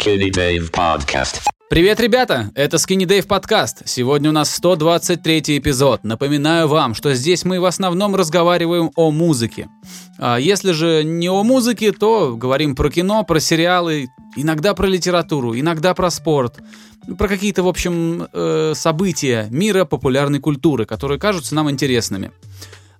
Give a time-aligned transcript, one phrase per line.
[0.00, 1.42] Skinny Dave Podcast.
[1.68, 2.50] Привет, ребята!
[2.54, 3.82] Это Skinny Dave подкаст.
[3.84, 6.04] Сегодня у нас 123 эпизод.
[6.04, 9.68] Напоминаю вам, что здесь мы в основном разговариваем о музыке.
[10.18, 15.54] А если же не о музыке, то говорим про кино, про сериалы, иногда про литературу,
[15.58, 16.60] иногда про спорт,
[17.18, 22.30] про какие-то, в общем, э, события мира популярной культуры, которые кажутся нам интересными.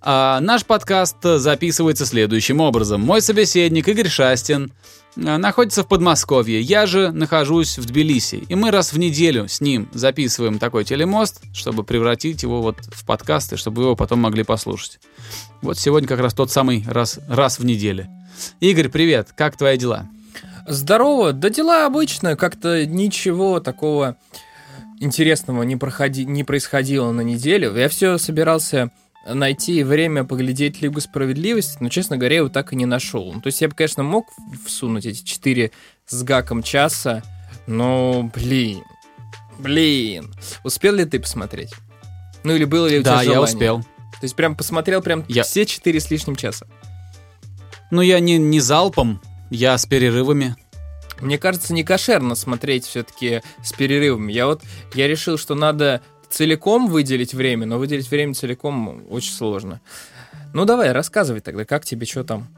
[0.02, 3.00] А наш подкаст записывается следующим образом.
[3.00, 4.72] Мой собеседник Игорь Шастин
[5.16, 8.45] находится в Подмосковье, я же нахожусь в Тбилиси.
[8.48, 13.05] И мы раз в неделю с ним записываем такой телемост, чтобы превратить его вот в
[13.05, 15.00] подкаст, и чтобы его потом могли послушать.
[15.62, 18.06] Вот сегодня как раз тот самый раз, раз в неделю.
[18.60, 20.09] Игорь, привет, как твои дела?
[20.66, 24.16] Здорово, да дела обычно, как-то ничего такого
[25.00, 27.74] интересного не, проходи, не происходило на неделю.
[27.74, 28.91] Я все собирался
[29.27, 33.33] найти время поглядеть Лигу Справедливости, но, честно говоря, его так и не нашел.
[33.33, 34.27] Ну, то есть я бы, конечно, мог
[34.66, 35.70] всунуть эти четыре
[36.06, 37.23] с гаком часа,
[37.66, 38.83] но, блин,
[39.59, 40.33] блин.
[40.64, 41.70] Успел ли ты посмотреть?
[42.42, 43.55] Ну или было ли у тебя Да, я желание?
[43.55, 43.78] успел.
[43.83, 46.66] То есть прям посмотрел прям Я- все четыре с лишним часа.
[47.91, 50.56] Ну, я не, не залпом, я с перерывами.
[51.20, 54.33] Мне кажется, не кошерно смотреть все-таки с перерывами.
[54.33, 54.62] Я вот,
[54.94, 56.00] я решил, что надо
[56.31, 59.81] целиком выделить время, но выделить время целиком очень сложно.
[60.53, 62.48] Ну давай, рассказывай тогда, как тебе, что там,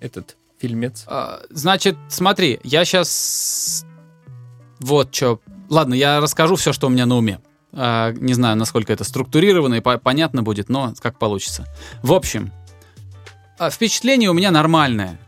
[0.00, 1.04] этот фильмец?
[1.06, 3.84] А, Значит, смотри, я сейчас...
[4.80, 5.40] Вот что.
[5.70, 7.40] Ладно, я расскажу все, что у меня на уме.
[7.72, 11.66] А, Не знаю, насколько это структурировано и по- понятно будет, но как получится.
[12.02, 12.52] В общем,
[13.58, 15.18] а, впечатление у меня нормальное.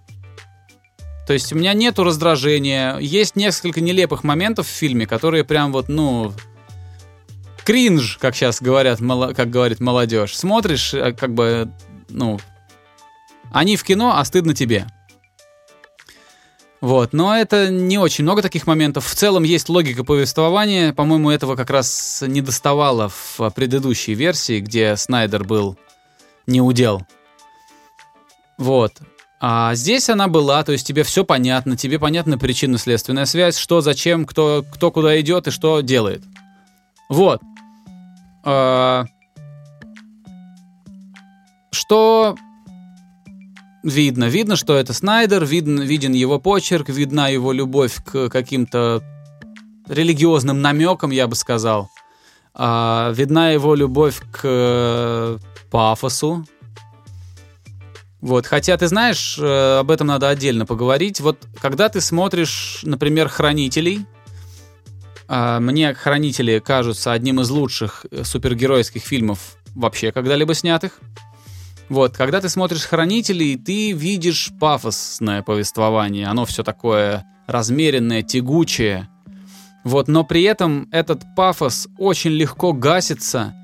[1.26, 2.98] То есть у меня нету раздражения.
[2.98, 6.32] Есть несколько нелепых моментов в фильме, которые прям вот, ну...
[7.66, 9.00] Кринж, как сейчас говорят,
[9.34, 10.36] как говорит молодежь.
[10.36, 11.68] Смотришь, э, как бы,
[12.08, 12.38] ну...
[13.50, 14.86] Они в кино, а стыдно тебе.
[16.80, 19.04] Вот, но это не очень много таких моментов.
[19.04, 20.92] В целом есть логика повествования.
[20.92, 25.76] По-моему, этого как раз не доставало в предыдущей версии, где Снайдер был
[26.46, 27.04] не удел.
[28.58, 28.92] Вот.
[29.40, 34.24] А здесь она была, то есть тебе все понятно, тебе понятна причинно-следственная связь, что, зачем,
[34.24, 36.22] кто, кто куда идет и что делает.
[37.08, 37.42] Вот.
[38.46, 39.06] А,
[41.72, 42.36] Что
[43.82, 44.28] видно?
[44.28, 49.02] Видно, что это Снайдер, видно, виден его почерк, видна его любовь к каким-то
[49.88, 51.90] религиозным намекам, я бы сказал.
[52.54, 55.40] А, видна его любовь к
[55.72, 56.46] пафосу.
[58.20, 61.20] Вот, хотя ты знаешь, э, об этом надо отдельно поговорить.
[61.20, 64.06] Вот когда ты смотришь, например, «Хранителей»,
[65.28, 71.00] мне «Хранители» кажутся одним из лучших э, супергеройских фильмов вообще когда-либо снятых.
[71.88, 76.26] Вот, когда ты смотришь «Хранителей», ты видишь пафосное повествование.
[76.26, 79.08] Оно все такое размеренное, тягучее.
[79.84, 83.54] Вот, но при этом этот пафос очень легко гасится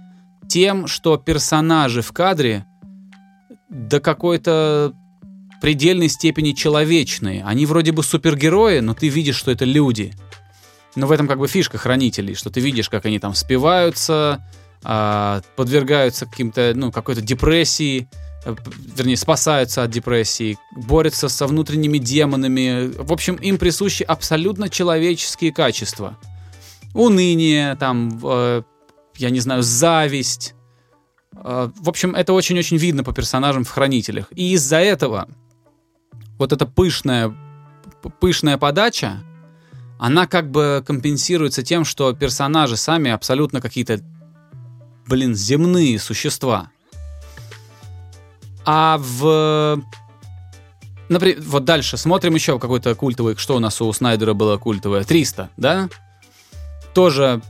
[0.49, 2.65] тем, что персонажи в кадре
[3.69, 4.93] до какой-то
[5.61, 7.45] предельной степени человечные.
[7.45, 10.13] Они вроде бы супергерои, но ты видишь, что это люди.
[10.95, 14.45] Но в этом как бы фишка хранителей, что ты видишь, как они там спиваются,
[14.85, 18.09] а, подвергаются каким-то, ну, какой-то депрессии,
[18.45, 18.55] э,
[18.97, 22.93] вернее, спасаются от депрессии, борются со внутренними демонами.
[22.99, 26.19] В общем, им присущи абсолютно человеческие качества.
[26.95, 28.63] Уныние, там, э,
[29.17, 30.55] я не знаю, зависть.
[31.37, 34.27] Э, в общем, это очень-очень видно по персонажам в «Хранителях».
[34.35, 35.29] И из-за этого
[36.39, 37.33] вот эта пышная,
[38.21, 39.23] пышная подача,
[40.03, 44.01] она как бы компенсируется тем, что персонажи сами абсолютно какие-то,
[45.07, 46.71] блин, земные существа.
[48.65, 49.81] А в...
[51.09, 55.51] Например, вот дальше смотрим еще какой-то культовый, что у нас у Снайдера было культовое, 300,
[55.57, 55.89] да?
[56.95, 57.41] Тоже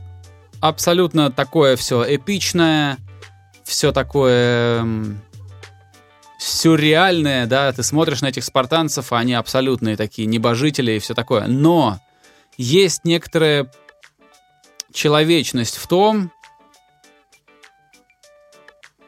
[0.59, 2.99] абсолютно такое все эпичное,
[3.63, 4.85] все такое
[6.37, 11.47] сюрреальное, да, ты смотришь на этих спартанцев, а они абсолютные такие небожители и все такое.
[11.47, 11.99] Но
[12.57, 13.71] есть некоторая
[14.91, 16.31] человечность в том,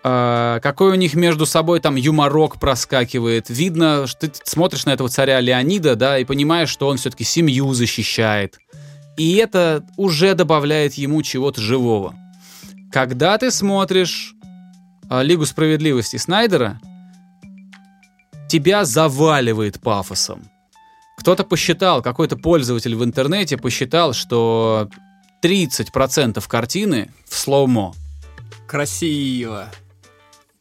[0.04, 3.50] э, какой у них между собой там юморок проскакивает.
[3.50, 7.74] Видно, что ты смотришь на этого царя Леонида, да, и понимаешь, что он все-таки семью
[7.74, 8.58] защищает.
[9.18, 12.16] И это уже добавляет ему чего-то живого.
[12.92, 14.34] Когда ты смотришь
[15.10, 16.80] э, Лигу справедливости Снайдера,
[18.50, 20.50] тебя заваливает пафосом.
[21.18, 24.90] Кто-то посчитал, какой-то пользователь в интернете посчитал, что
[25.44, 27.94] 30% картины в slow-mo.
[28.68, 29.72] Красиво.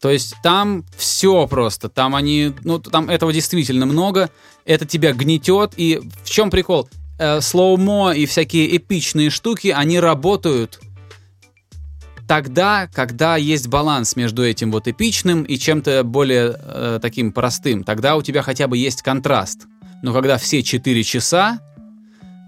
[0.00, 4.30] То есть там все просто, там они, ну там этого действительно много,
[4.64, 6.88] это тебя гнетет, и в чем прикол?
[7.18, 10.80] э, slow-mo и всякие эпичные штуки, они работают
[12.26, 17.84] тогда, когда есть баланс между этим вот эпичным и чем-то более э, таким простым.
[17.84, 19.66] Тогда у тебя хотя бы есть контраст.
[20.02, 21.60] Но когда все 4 часа,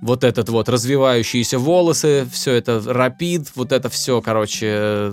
[0.02, 5.12] вот этот вот развивающиеся волосы, все это рапид, вот это все, короче,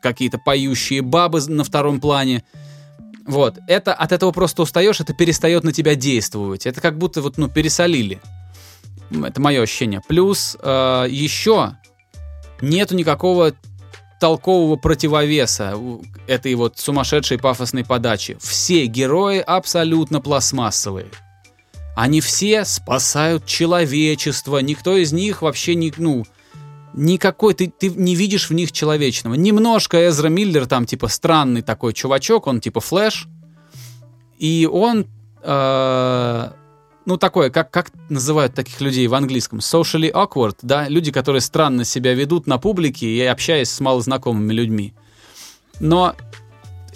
[0.00, 2.44] какие-то поющие бабы на втором плане.
[3.26, 6.66] Вот, это от этого просто устаешь, это перестает на тебя действовать.
[6.66, 8.20] Это как будто вот, ну, пересолили.
[9.10, 10.00] Это мое ощущение.
[10.06, 11.76] Плюс э, еще
[12.60, 13.52] нету никакого
[14.20, 15.74] толкового противовеса
[16.26, 18.36] этой вот сумасшедшей пафосной подачи.
[18.40, 21.06] Все герои абсолютно пластмассовые.
[21.96, 24.58] Они все спасают человечество.
[24.58, 26.26] Никто из них вообще не, ну,
[26.92, 29.32] никакой, ты, ты не видишь в них человечного.
[29.32, 33.28] Немножко Эзра Миллер там типа странный такой чувачок, он типа флэш.
[34.36, 35.06] И он,
[35.42, 36.50] э,
[37.06, 39.60] ну такое, как, как называют таких людей в английском?
[39.60, 40.90] Socially awkward, да?
[40.90, 44.92] Люди, которые странно себя ведут на публике и общаясь с малознакомыми людьми.
[45.80, 46.14] Но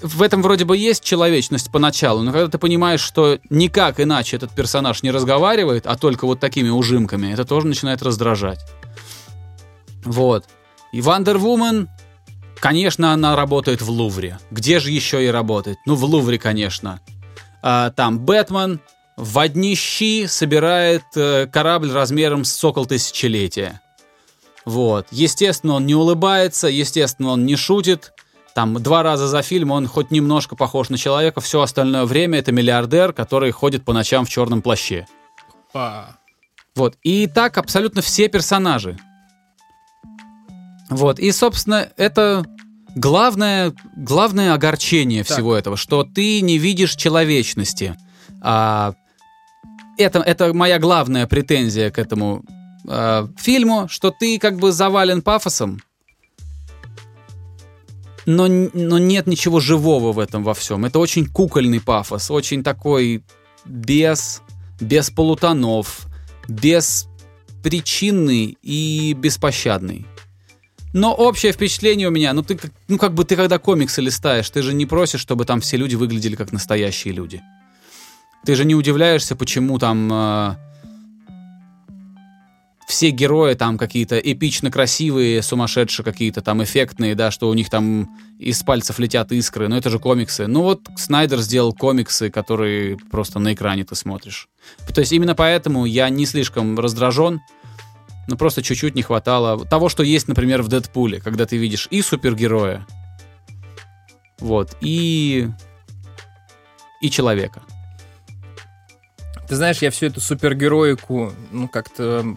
[0.02, 4.52] в этом вроде бы есть человечность поначалу, но когда ты понимаешь, что никак иначе этот
[4.52, 8.60] персонаж не разговаривает, а только вот такими ужимками, это тоже начинает раздражать.
[10.04, 10.44] Вот.
[10.92, 11.88] И Woman,
[12.56, 14.38] конечно, она работает в Лувре.
[14.50, 15.78] Где же еще и работает?
[15.86, 17.00] Ну, в Лувре, конечно.
[17.62, 18.80] А, там Бэтмен
[19.16, 23.80] в одни щи собирает э, корабль размером с сокол тысячелетия.
[24.64, 25.06] Вот.
[25.10, 28.12] Естественно, он не улыбается, естественно, он не шутит.
[28.60, 32.52] Там два раза за фильм он хоть немножко похож на человека, все остальное время это
[32.52, 35.06] миллиардер, который ходит по ночам в черном плаще.
[35.72, 36.16] А.
[36.76, 36.98] Вот.
[37.02, 38.98] И так абсолютно все персонажи.
[40.90, 41.18] Вот.
[41.18, 42.44] И, собственно, это
[42.94, 45.38] главное, главное огорчение Так.
[45.38, 47.96] всего этого, что ты не видишь человечности.
[48.42, 48.92] А,
[49.96, 52.44] это, это моя главная претензия к этому
[52.86, 55.80] а, фильму, что ты как бы завален пафосом,
[58.30, 60.84] но, но нет ничего живого в этом во всем.
[60.84, 63.22] Это очень кукольный пафос, очень такой
[63.64, 64.42] без,
[64.80, 66.06] без полутонов,
[66.48, 67.08] без
[67.62, 70.06] причинный и беспощадный.
[70.92, 74.62] Но общее впечатление у меня, ну ты ну как бы ты когда комиксы листаешь, ты
[74.62, 77.42] же не просишь, чтобы там все люди выглядели как настоящие люди.
[78.44, 80.54] Ты же не удивляешься, почему там э,
[82.90, 88.10] все герои там какие-то эпично красивые, сумасшедшие какие-то там эффектные, да, что у них там
[88.38, 90.46] из пальцев летят искры, но это же комиксы.
[90.48, 94.48] Ну вот Снайдер сделал комиксы, которые просто на экране ты смотришь.
[94.92, 97.40] То есть именно поэтому я не слишком раздражен,
[98.26, 102.02] но просто чуть-чуть не хватало того, что есть, например, в Дэдпуле, когда ты видишь и
[102.02, 102.86] супергероя,
[104.40, 105.48] вот, и
[107.00, 107.62] и человека.
[109.48, 112.36] Ты знаешь, я всю эту супергероику, ну, как-то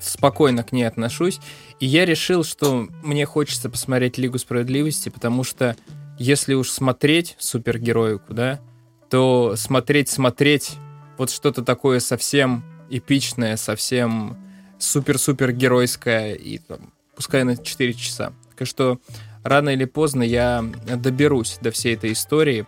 [0.00, 1.40] спокойно к ней отношусь.
[1.78, 5.76] И я решил, что мне хочется посмотреть Лигу Справедливости, потому что
[6.18, 8.60] если уж смотреть супергероику, да,
[9.08, 10.72] то смотреть-смотреть
[11.18, 14.38] вот что-то такое совсем эпичное, совсем
[14.78, 18.32] супер-супер геройское, и там, пускай на 4 часа.
[18.56, 18.98] Так что
[19.42, 20.64] рано или поздно я
[20.96, 22.66] доберусь до всей этой истории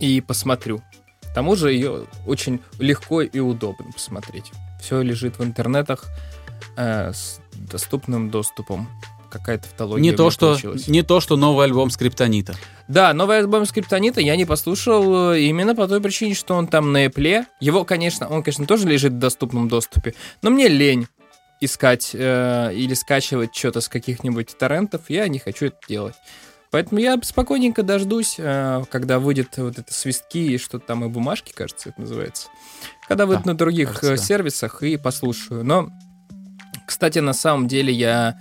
[0.00, 0.82] и посмотрю.
[1.22, 4.52] К тому же ее очень легко и удобно посмотреть.
[4.84, 6.04] Все лежит в интернетах
[6.76, 8.86] э, с доступным доступом.
[9.30, 10.88] Какая-то тавтология Не то, что, получилась.
[10.88, 12.54] не то, что новый альбом Скриптонита.
[12.86, 16.92] Да, новый альбом Скриптонита я не послушал э, именно по той причине, что он там
[16.92, 17.46] на Apple.
[17.60, 21.08] Его, конечно, он, конечно, тоже лежит в доступном доступе, но мне лень
[21.62, 26.14] искать э, или скачивать что-то с каких-нибудь торрентов, я не хочу это делать.
[26.74, 31.52] Поэтому я спокойненько дождусь, э, когда выйдет вот это свистки и что-то там и бумажки,
[31.54, 32.48] кажется, это называется.
[33.06, 35.64] Когда выйдет Да, на других кажется, э, сервисах и послушаю.
[35.64, 35.90] Но,
[36.84, 38.40] кстати, на самом деле я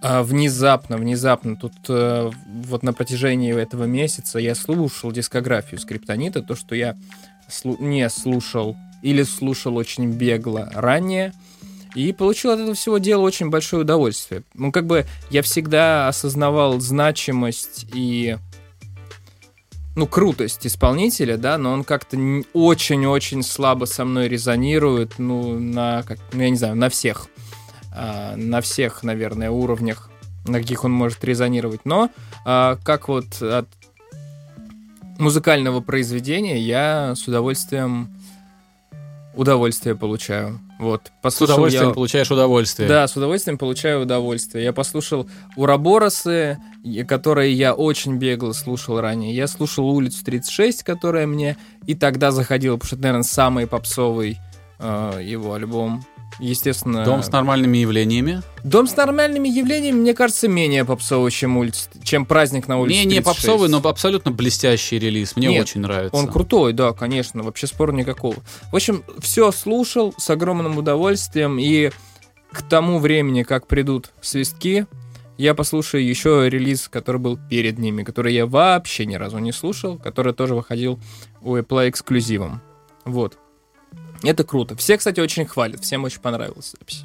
[0.00, 6.54] а, внезапно, внезапно, тут э, вот на протяжении этого месяца я слушал дискографию Скриптонита, то,
[6.54, 6.94] что я
[7.48, 11.32] слу- не слушал или слушал очень бегло ранее,
[11.96, 14.42] и получил от этого всего дела очень большое удовольствие.
[14.54, 18.36] Ну, как бы я всегда осознавал значимость и
[19.96, 22.18] ну, крутость исполнителя, да, но он как-то
[22.52, 27.28] очень-очень слабо со мной резонирует, ну, на, как, ну, я не знаю, на всех
[27.96, 30.10] а, на всех, наверное, уровнях,
[30.46, 31.80] на каких он может резонировать.
[31.84, 32.10] Но
[32.44, 33.68] а, как вот от
[35.18, 38.10] музыкального произведения я с удовольствием
[39.34, 40.60] удовольствие получаю.
[40.78, 41.06] Вот.
[41.06, 42.88] С Послушал удовольствием я- получаешь удовольствие.
[42.88, 44.64] да, с удовольствием получаю удовольствие.
[44.64, 46.58] Я послушал Ураборосы,
[47.08, 49.34] которые я очень бегло слушал ранее.
[49.34, 51.56] Я слушал улицу 36, которая мне
[51.86, 54.38] и тогда заходила, потому что это, наверное, самый попсовый
[54.78, 56.04] э, его альбом.
[56.38, 57.04] Естественно...
[57.04, 58.42] Дом с нормальными явлениями.
[58.62, 61.88] Дом с нормальными явлениями, мне кажется, менее попсовый, чем, улиц...
[62.02, 63.24] чем праздник на улице Не, не 36.
[63.24, 65.36] попсовый, но абсолютно блестящий релиз.
[65.36, 66.16] Мне Нет, очень нравится.
[66.16, 68.36] Он крутой, да, конечно, вообще спора никакого.
[68.70, 71.90] В общем, все слушал с огромным удовольствием, и
[72.52, 74.86] к тому времени, как придут свистки,
[75.38, 79.98] я послушаю еще релиз, который был перед ними, который я вообще ни разу не слушал,
[79.98, 80.98] который тоже выходил
[81.42, 82.62] у Apple эксклюзивом.
[83.04, 83.38] Вот.
[84.22, 84.76] Это круто.
[84.76, 87.04] Все, кстати, очень хвалят, всем очень понравилась запись.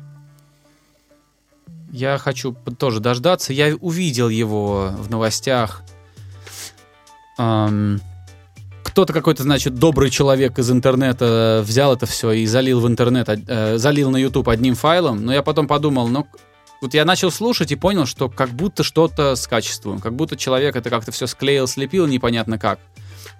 [1.92, 3.52] Я хочу тоже дождаться.
[3.54, 5.82] Я увидел его в новостях.
[7.38, 8.00] Ам,
[8.84, 13.40] Кто-то какой-то, значит, добрый человек из интернета взял это все и залил в интернет, од-
[13.48, 15.26] э, залил на YouTube одним файлом.
[15.26, 16.28] Но я потом подумал, ну,
[16.82, 20.76] вот я начал слушать и понял, что как будто что-то с качеством, как будто человек
[20.76, 22.80] это как-то все склеил, слепил, непонятно как.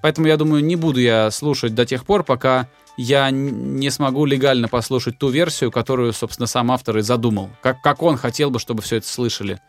[0.02, 2.70] Поэтому я думаю, не буду я слушать до тех пор, пока
[3.02, 7.50] я не смогу легально послушать ту версию, которую, собственно, сам автор и задумал.
[7.62, 9.60] Как, как он хотел бы, чтобы все это слышали.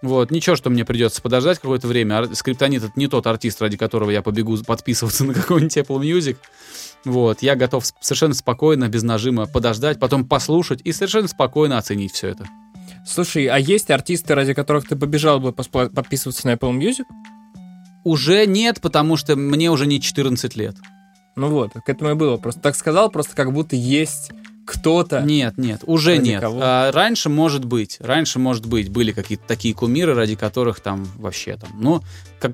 [0.00, 2.18] Вот, ничего, что мне придется подождать какое-то время.
[2.18, 6.36] Ар- Скриптонит это не тот артист, ради которого я побегу подписываться на какой-нибудь Apple Music.
[7.04, 12.28] Вот, я готов совершенно спокойно, без нажима подождать, потом послушать и совершенно спокойно оценить все
[12.28, 12.46] это.
[13.04, 17.04] Слушай, а есть артисты, ради которых ты побежал бы подписываться на Apple Music?
[18.04, 20.76] Уже нет, потому что мне уже не 14 лет.
[21.38, 22.36] Ну вот, к этому и было.
[22.36, 24.32] Просто так сказал, просто как будто есть
[24.66, 25.20] кто-то.
[25.20, 26.40] Нет, нет, уже нет.
[26.40, 26.58] кого?
[26.60, 31.56] А, раньше, может быть, раньше, может быть, были какие-то такие кумиры, ради которых там вообще
[31.56, 32.02] там, ну,
[32.40, 32.52] как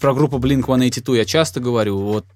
[0.00, 2.26] про группу Blink-182 я часто говорю, вот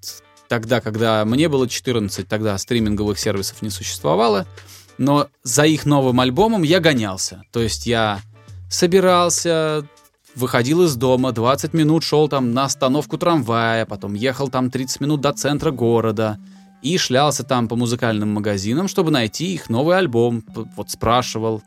[0.47, 4.47] тогда, когда мне было 14, тогда стриминговых сервисов не существовало,
[4.97, 7.43] но за их новым альбомом я гонялся.
[7.51, 8.21] То есть я
[8.69, 9.85] собирался,
[10.35, 15.21] выходил из дома, 20 минут шел там на остановку трамвая, потом ехал там 30 минут
[15.21, 16.39] до центра города
[16.81, 20.43] и шлялся там по музыкальным магазинам, чтобы найти их новый альбом,
[20.75, 21.61] вот спрашивал.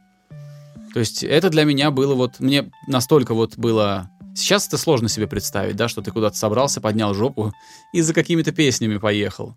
[0.92, 4.10] То есть это для меня было вот, мне настолько вот было...
[4.36, 7.52] Сейчас это сложно себе представить, да, что ты куда-то собрался, поднял жопу
[7.92, 9.56] и за какими-то песнями поехал.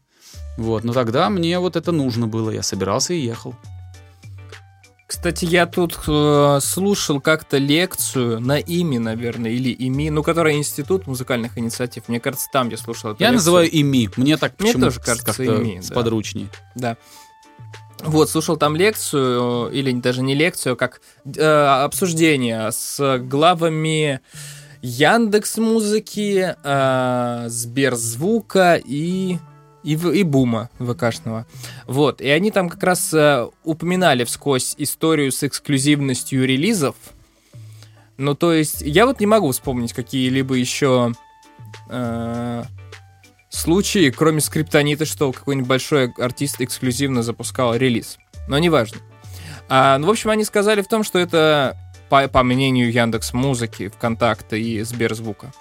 [0.58, 3.56] Вот, но тогда мне вот это нужно было, я собирался и ехал.
[5.08, 11.08] Кстати, я тут э, слушал как-то лекцию на ИМИ, наверное, или ИМИ, ну, которая Институт
[11.08, 12.10] музыкальных инициатив.
[12.10, 13.36] Мне кажется, там я слушал эту Я лекцию.
[13.38, 15.82] называю ими, мне так Мне тоже кажется, ими, да.
[15.82, 16.50] сподручнее.
[16.76, 16.98] Да.
[18.04, 24.20] Вот, слушал там лекцию, или даже не лекцию, как э, обсуждение с главами
[24.82, 29.38] Яндекс Музыки, э, Сберзвука и,
[29.88, 31.48] и, и Бума ВКшного.
[31.86, 36.96] Вот, и они там как раз э, упоминали вскользь историю с эксклюзивностью релизов.
[38.18, 41.14] Ну, то есть, я вот не могу вспомнить какие-либо еще
[41.90, 42.64] э,
[43.50, 48.18] случаи, кроме скриптонита, что какой-нибудь большой артист эксклюзивно запускал релиз.
[48.50, 48.98] Но неважно.
[49.70, 51.78] А, ну, в общем, они сказали в том, что это,
[52.10, 55.54] по, по мнению Яндекс Музыки, ВКонтакта и Сберзвука,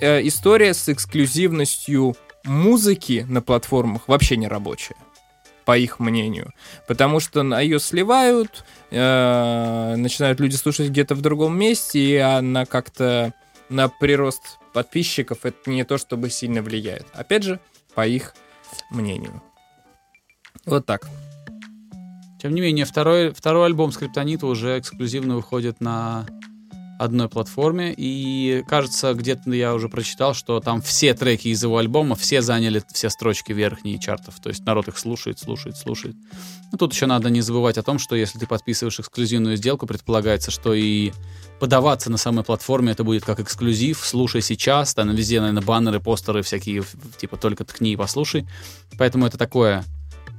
[0.00, 2.16] э, история с эксклюзивностью
[2.48, 4.96] музыки на платформах вообще не рабочая
[5.64, 6.54] по их мнению.
[6.86, 12.64] Потому что на ее сливают, э, начинают люди слушать где-то в другом месте, и она
[12.64, 13.34] как-то
[13.68, 17.06] на прирост подписчиков это не то, чтобы сильно влияет.
[17.12, 17.60] Опять же,
[17.94, 18.34] по их
[18.90, 19.42] мнению.
[20.64, 21.10] Вот так.
[22.40, 26.24] Тем не менее, второй, второй альбом Скриптонита уже эксклюзивно выходит на
[26.98, 27.94] одной платформе.
[27.96, 32.82] И кажется, где-то я уже прочитал, что там все треки из его альбома, все заняли
[32.92, 34.40] все строчки верхние чартов.
[34.40, 36.16] То есть народ их слушает, слушает, слушает.
[36.72, 40.50] Ну, тут еще надо не забывать о том, что если ты подписываешь эксклюзивную сделку, предполагается,
[40.50, 41.12] что и
[41.60, 44.00] подаваться на самой платформе это будет как эксклюзив.
[44.04, 46.84] Слушай сейчас, там везде, наверное, баннеры, постеры всякие,
[47.16, 48.46] типа только ткни и послушай.
[48.98, 49.84] Поэтому это такое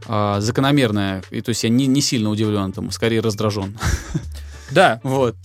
[0.07, 1.23] а, закономерное.
[1.31, 3.77] И то есть я не, не сильно удивлен этому, скорее раздражен.
[4.71, 5.35] Да, Вот.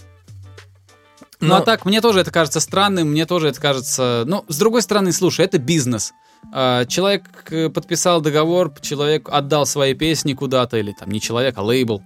[1.48, 4.24] Ну а так, мне тоже это кажется странным, мне тоже это кажется...
[4.26, 6.12] Ну, с другой стороны, слушай, это бизнес.
[6.52, 11.62] А, Человек э, подписал договор, человек отдал свои песни куда-то, или там не человек, а
[11.62, 12.02] лейбл,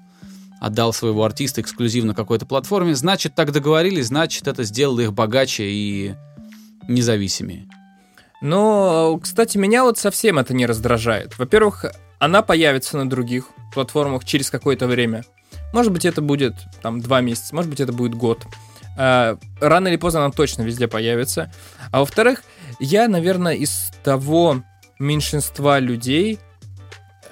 [0.60, 6.14] отдал своего артиста эксклюзивно какой-то платформе, значит, так договорились, значит, это сделало их богаче и
[6.88, 7.68] независимее.
[8.40, 11.38] Но, кстати, меня вот совсем это не раздражает.
[11.38, 11.86] Во-первых,
[12.18, 15.24] она появится на других платформах через какое-то время.
[15.72, 18.46] Может быть, это будет там два месяца, может быть, это будет год.
[18.98, 21.52] А, Рано или поздно она точно везде появится.
[21.92, 22.42] А во-вторых,
[22.80, 24.62] я, наверное, из того
[24.98, 26.40] меньшинства людей,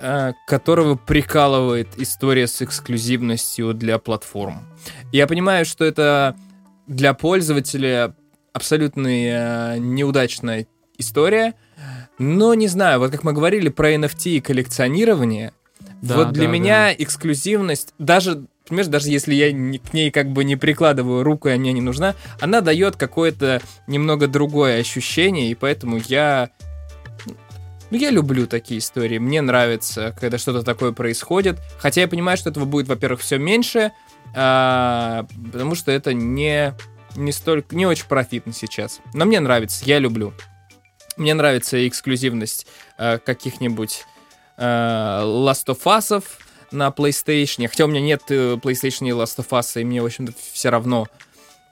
[0.01, 4.63] а, которого прикалывает история с эксклюзивностью для платформ.
[5.13, 6.37] Я понимаю, что это
[6.87, 8.15] для пользователя
[8.53, 10.67] абсолютно э, неудачная
[10.99, 11.55] история,
[12.19, 15.53] но не знаю, вот как мы говорили про NFT и коллекционирование,
[16.01, 20.31] Да, вот для да, меня эксклюзивность, даже, понимаешь, даже если я не- к ней как
[20.31, 25.51] бы не прикладываю руку, и она мне не нужна, она дает какое-то немного другое ощущение,
[25.51, 26.51] и поэтому я...
[27.91, 29.19] Ну, я люблю такие истории.
[29.19, 31.61] Мне нравится, когда что-то такое происходит.
[31.79, 33.93] Хотя я понимаю, что этого будет, во-первых, все меньше,
[34.35, 36.75] а, потому что это не,
[37.15, 39.01] не столько, не очень профитно сейчас.
[39.15, 40.35] Но мне нравится, я люблю.
[41.17, 42.67] Мне нравится эксклюзивность
[42.99, 44.05] э, каких-нибудь
[44.59, 46.23] э, Last of Us
[46.71, 47.67] на PlayStation.
[47.67, 50.71] Хотя у меня нет э, PlayStation и Last of Us, и мне, в общем-то, все
[50.71, 51.07] равно.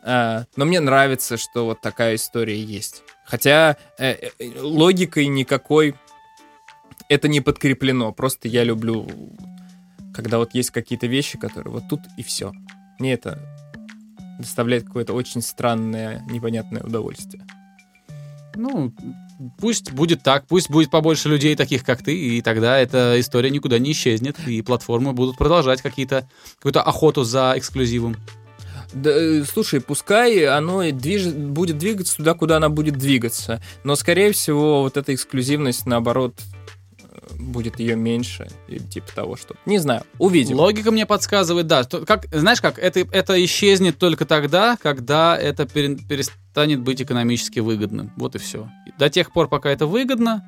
[0.02, 3.02] Э, но мне нравится, что вот такая история есть.
[3.24, 5.94] Хотя э, э, логикой никакой
[7.08, 8.12] это не подкреплено.
[8.12, 9.08] Просто я люблю,
[10.14, 12.52] когда вот есть какие-то вещи, которые вот тут и все.
[12.98, 13.38] Мне это
[14.38, 17.44] доставляет какое-то очень странное, непонятное удовольствие.
[18.56, 18.92] Ну,
[19.58, 23.78] пусть будет так, пусть будет побольше людей таких, как ты, и тогда эта история никуда
[23.78, 28.16] не исчезнет, и платформы будут продолжать какие-то, какую-то охоту за эксклюзивом.
[28.92, 33.60] Да, э, слушай, пускай оно движ- будет двигаться туда, куда она будет двигаться.
[33.82, 36.34] Но, скорее всего, вот эта эксклюзивность, наоборот,
[37.00, 38.48] э, будет ее меньше.
[38.68, 39.56] Или типа того, что...
[39.66, 40.56] Не знаю, увидим.
[40.58, 41.82] Логика мне подсказывает, да.
[41.82, 47.58] что- Как, знаешь как, это, это исчезнет только тогда, когда это пере- перестанет быть экономически
[47.58, 48.12] выгодным.
[48.16, 48.70] Вот и все.
[48.98, 50.44] До тех пор, пока это выгодно,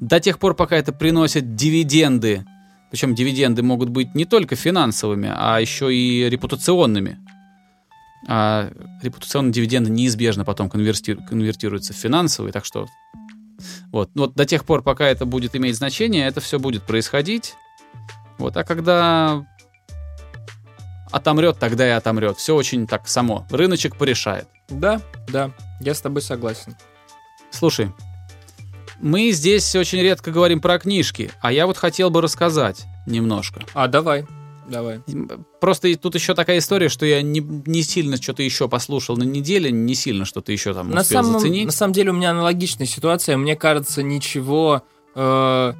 [0.00, 2.44] до тех пор, пока это приносит дивиденды,
[2.90, 7.18] причем дивиденды могут быть не только финансовыми, а еще и репутационными.
[8.26, 8.70] А
[9.02, 12.86] репутационные дивиденды неизбежно потом конверти- конвертируются в финансовые, так что
[13.92, 14.10] вот.
[14.14, 17.54] вот до тех пор, пока это будет иметь значение, это все будет происходить.
[18.38, 19.46] Вот, а когда
[21.10, 22.38] отомрет, тогда и отомрет.
[22.38, 23.46] Все очень так само.
[23.50, 24.48] Рыночек порешает.
[24.68, 26.74] Да, да, я с тобой согласен.
[27.54, 27.92] Слушай,
[29.00, 33.60] мы здесь очень редко говорим про книжки, а я вот хотел бы рассказать немножко.
[33.74, 34.26] А, давай,
[34.68, 35.00] давай.
[35.60, 39.70] Просто тут еще такая история, что я не, не сильно что-то еще послушал на неделе,
[39.70, 41.66] не сильно что-то еще там На успел самом, заценить.
[41.66, 43.36] на самом деле у меня аналогичная ситуация.
[43.36, 44.82] Мне кажется, ничего...
[45.14, 45.72] э,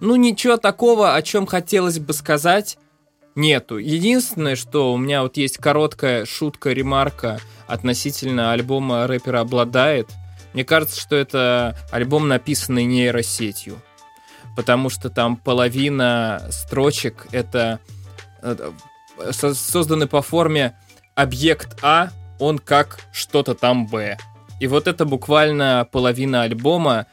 [0.00, 2.78] ну, ничего такого, о чем хотелось бы сказать,
[3.36, 3.78] нету.
[3.78, 10.08] Единственное, что у меня вот есть короткая шутка, ремарка относительно альбома рэпера «Обладает».
[10.54, 13.82] Мне кажется, что это альбом, написанный нейросетью.
[14.56, 17.80] Потому что там половина строчек— это
[18.40, 18.70] э,
[19.32, 20.76] со- созданы по форме
[21.16, 24.16] объект А, он как что-то там Б.
[24.60, 27.06] И вот это буквально половина альбома,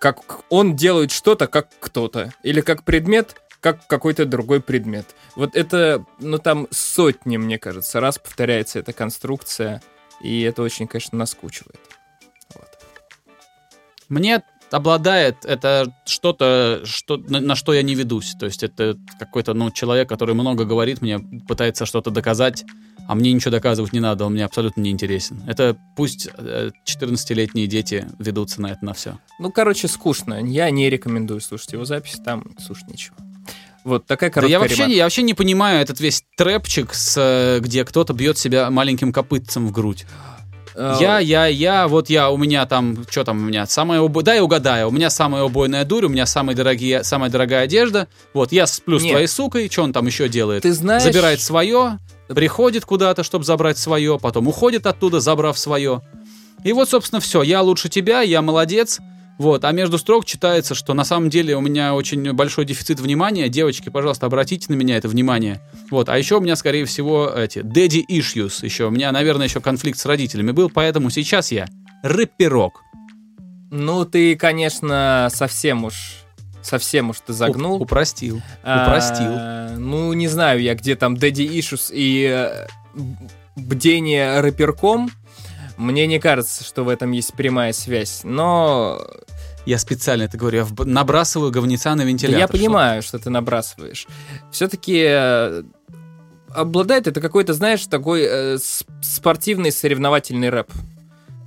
[0.00, 2.32] как он делает что-то как кто-то.
[2.42, 5.06] Или как предмет, как какой-то другой предмет.
[5.36, 9.82] Вот это, ну там сотни, мне кажется, раз повторяется эта конструкция,
[10.20, 11.80] и это очень, конечно, наскучивает.
[14.08, 18.34] Мне обладает это что-то, что, на, на что я не ведусь.
[18.38, 22.64] То есть это какой-то ну, человек, который много говорит, мне пытается что-то доказать,
[23.08, 25.42] а мне ничего доказывать не надо, он мне абсолютно не интересен.
[25.46, 29.18] Это пусть э, 14-летние дети ведутся на это на все.
[29.38, 30.44] Ну, короче, скучно.
[30.44, 33.16] Я не рекомендую слушать его запись, там слушать нечего.
[33.84, 34.96] Вот такая Да короткая я вообще, ремарка.
[34.96, 39.68] я вообще не понимаю этот весь трэпчик, с, э, где кто-то бьет себя маленьким копытцем
[39.68, 40.04] в грудь.
[40.76, 44.22] Э, Я, я, я, вот я, у меня там, что там у меня, самая убо...
[44.22, 48.52] дай угадаю, у меня самая убойная дурь, у меня самые дорогие, самая дорогая одежда, вот,
[48.52, 49.12] я сплю с Нет.
[49.12, 50.62] твоей сукой, что он там еще делает?
[50.62, 51.02] Ты знаешь...
[51.02, 56.02] Забирает свое, приходит куда-то, чтобы забрать свое, потом уходит оттуда, забрав свое.
[56.62, 58.98] И вот, собственно, все, я лучше тебя, я молодец,
[59.38, 63.48] вот, а между строк читается, что на самом деле у меня очень большой дефицит внимания.
[63.48, 65.60] Девочки, пожалуйста, обратите на меня это внимание.
[65.90, 68.86] Вот, а еще у меня, скорее всего, эти daddy issues еще.
[68.86, 71.66] У меня, наверное, еще конфликт с родителями был, поэтому сейчас я
[72.02, 72.82] рэперок.
[73.70, 76.22] Ну, ты, конечно, совсем уж...
[76.62, 77.78] Совсем уж ты загнул.
[77.78, 78.42] Уп- упростил.
[78.64, 79.78] А, упростил.
[79.78, 82.66] ну, не знаю я, где там Daddy Issues и э,
[83.54, 85.10] бдение рэперком.
[85.76, 88.20] Мне не кажется, что в этом есть прямая связь.
[88.24, 89.00] Но
[89.64, 92.38] Я специально это говорю, я набрасываю говнеца на вентилятор.
[92.38, 94.06] я понимаю, что ты набрасываешь.
[94.50, 95.04] Все-таки
[96.54, 98.58] обладает это какой-то, знаешь, такой э,
[99.02, 100.70] спортивный соревновательный рэп.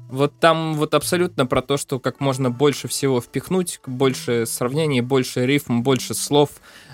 [0.10, 5.46] Вот там вот абсолютно про то, что как можно больше всего впихнуть, больше сравнений, больше
[5.46, 6.50] рифм, больше слов,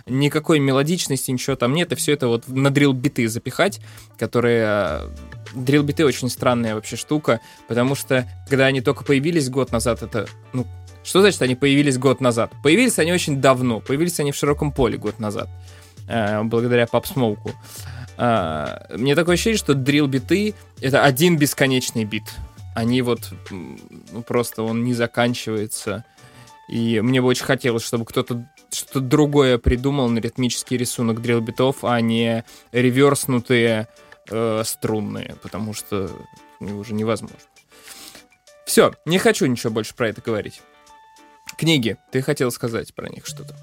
[0.05, 3.79] никакой мелодичности, ничего там нет, и все это вот на дрил-биты запихать,
[4.17, 5.03] которые...
[5.53, 10.27] Дрил-биты очень странная вообще штука, потому что когда они только появились год назад, это...
[10.51, 10.67] Ну,
[11.05, 12.51] что значит они появились год назад?
[12.63, 15.47] Появились они очень давно, появились они в широком поле год назад,
[16.09, 17.53] э, благодаря попсмоуку.
[18.17, 22.23] А, Мне такое ощущение, что дрил-биты— это один бесконечный бит.
[22.75, 26.05] Они вот ну, просто он не заканчивается.
[26.67, 32.01] И мне бы очень хотелось, чтобы кто-то что другое придумал на ритмический рисунок дрелбитов, а
[32.01, 33.87] не реверснутые
[34.29, 36.11] э, струнные, потому что
[36.59, 37.37] уже невозможно.
[38.65, 40.61] Все, не хочу ничего больше про это говорить.
[41.57, 43.55] Книги, ты хотел сказать про них что-то?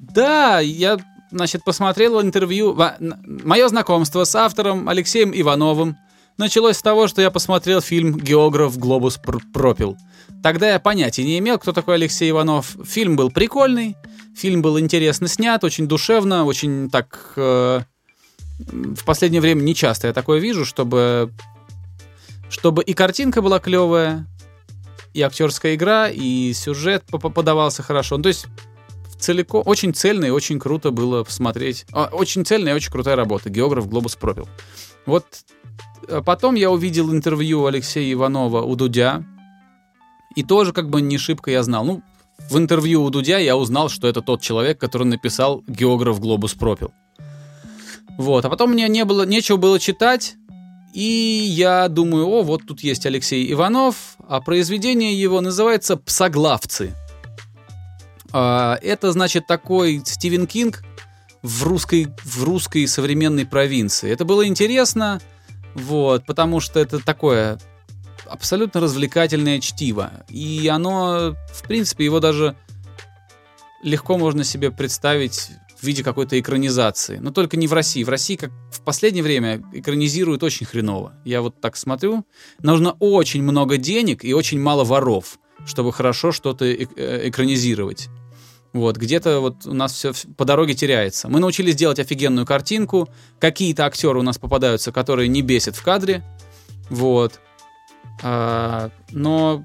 [0.00, 0.98] Да, я,
[1.30, 2.76] значит, посмотрел интервью.
[2.98, 5.98] Мое знакомство с автором Алексеем Ивановым
[6.38, 9.18] началось с того, что я посмотрел фильм «Географ Глобус
[9.52, 9.96] пропил».
[10.42, 12.76] Тогда я понятия не имел, кто такой Алексей Иванов.
[12.84, 13.96] Фильм был прикольный,
[14.34, 17.32] фильм был интересно снят, очень душевно, очень так...
[17.36, 17.80] Э,
[18.58, 21.30] в последнее время не часто я такое вижу, чтобы,
[22.48, 24.26] чтобы и картинка была клевая,
[25.12, 28.16] и актерская игра, и сюжет подавался хорошо.
[28.16, 28.46] Ну, то есть
[29.18, 31.86] целиком, очень цельно и очень круто было посмотреть.
[31.92, 33.50] А, очень цельная и очень крутая работа.
[33.50, 34.48] Географ Глобус пропил.
[35.06, 35.24] Вот
[36.24, 39.24] потом я увидел интервью Алексея Иванова у Дудя,
[40.34, 41.84] и тоже как бы не шибко я знал.
[41.84, 42.02] Ну,
[42.50, 46.92] в интервью у Дудя я узнал, что это тот человек, который написал «Географ Глобус пропил».
[48.18, 50.36] Вот, а потом мне не было, нечего было читать,
[50.94, 56.94] и я думаю, о, вот тут есть Алексей Иванов, а произведение его называется «Псоглавцы».
[58.32, 60.82] А, это, значит, такой Стивен Кинг
[61.42, 64.10] в русской, в русской современной провинции.
[64.10, 65.20] Это было интересно,
[65.76, 67.58] вот, потому что это такое
[68.24, 70.10] абсолютно развлекательное чтиво.
[70.30, 72.56] И оно, в принципе, его даже
[73.82, 77.18] легко можно себе представить в виде какой-то экранизации.
[77.18, 78.02] Но только не в России.
[78.02, 81.12] В России, как в последнее время, экранизируют очень хреново.
[81.26, 82.24] Я вот так смотрю.
[82.62, 88.08] Нужно очень много денег и очень мало воров, чтобы хорошо что-то э, экранизировать.
[88.76, 91.28] Вот, где-то вот у нас все по дороге теряется.
[91.28, 93.08] Мы научились делать офигенную картинку.
[93.38, 96.22] Какие-то актеры у нас попадаются, которые не бесят в кадре.
[96.90, 97.40] Вот.
[98.22, 99.64] А, но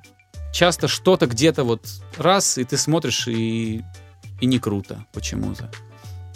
[0.54, 3.84] часто что-то где-то вот раз, и ты смотришь, и,
[4.39, 5.69] и не круто почему-то.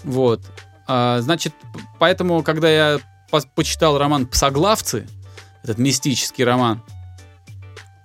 [0.03, 0.41] Вот.
[0.85, 1.53] А, значит,
[1.97, 2.99] поэтому, когда я
[3.31, 5.07] по почитал роман «Псоглавцы»,
[5.63, 6.83] этот мистический роман,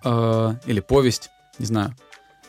[0.04, 1.96] э, или повесть, не знаю,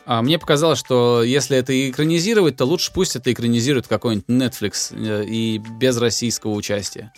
[0.04, 5.24] а мне показалось, что если это экранизировать, то лучше пусть это экранизирует какой-нибудь Netflix э,
[5.24, 7.12] и без российского участия.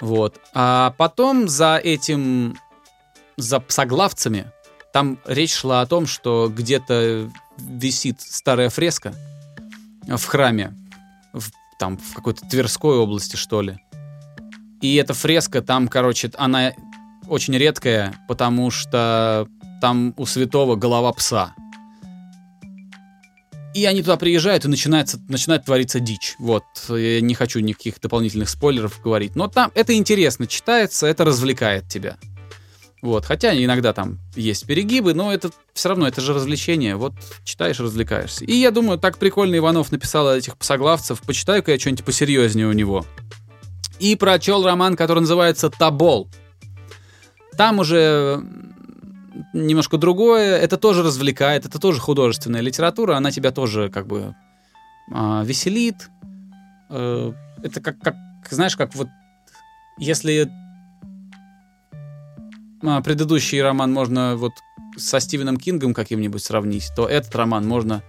[0.00, 0.40] Вот.
[0.52, 2.56] А потом за этим
[3.36, 4.46] за псоглавцами,
[4.92, 9.14] там речь шла о том, что где-то висит старая фреска
[10.06, 10.74] в храме,
[11.32, 13.78] в, там в какой-то Тверской области, что ли.
[14.80, 16.72] И эта фреска там, короче, она
[17.28, 19.46] очень редкая, потому что
[19.80, 21.54] там у святого голова пса.
[23.74, 26.34] И они туда приезжают, и начинается, начинает твориться дичь.
[26.38, 29.34] Вот, я не хочу никаких дополнительных спойлеров говорить.
[29.34, 32.18] Но там это интересно читается, это развлекает тебя.
[33.00, 36.94] Вот, хотя иногда там есть перегибы, но это все равно, это же развлечение.
[36.94, 38.44] Вот читаешь, развлекаешься.
[38.44, 41.20] И я думаю, так прикольно Иванов написал этих псоглавцев.
[41.22, 43.04] Почитаю-ка я что-нибудь посерьезнее у него.
[43.98, 46.28] И прочел роман, который называется «Табол».
[47.56, 48.42] Там уже
[49.52, 50.56] немножко другое.
[50.58, 53.16] Это тоже развлекает, это тоже художественная литература.
[53.16, 54.34] Она тебя тоже как бы
[55.10, 56.10] э, веселит.
[56.90, 58.16] Э, это как, как,
[58.50, 59.08] знаешь, как вот
[59.98, 60.50] если
[62.82, 64.52] а, предыдущий роман можно вот
[64.96, 68.02] со Стивеном Кингом каким-нибудь сравнить, то этот роман можно...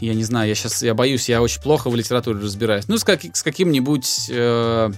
[0.00, 2.88] Я не знаю, я сейчас, я боюсь, я очень плохо в литературе разбираюсь.
[2.88, 4.90] Ну, с, как, с каким-нибудь э,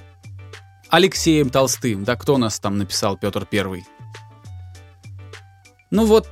[0.89, 3.87] Алексеем Толстым, да, кто у нас там написал Петр Первый?
[5.95, 6.27] Ну вот,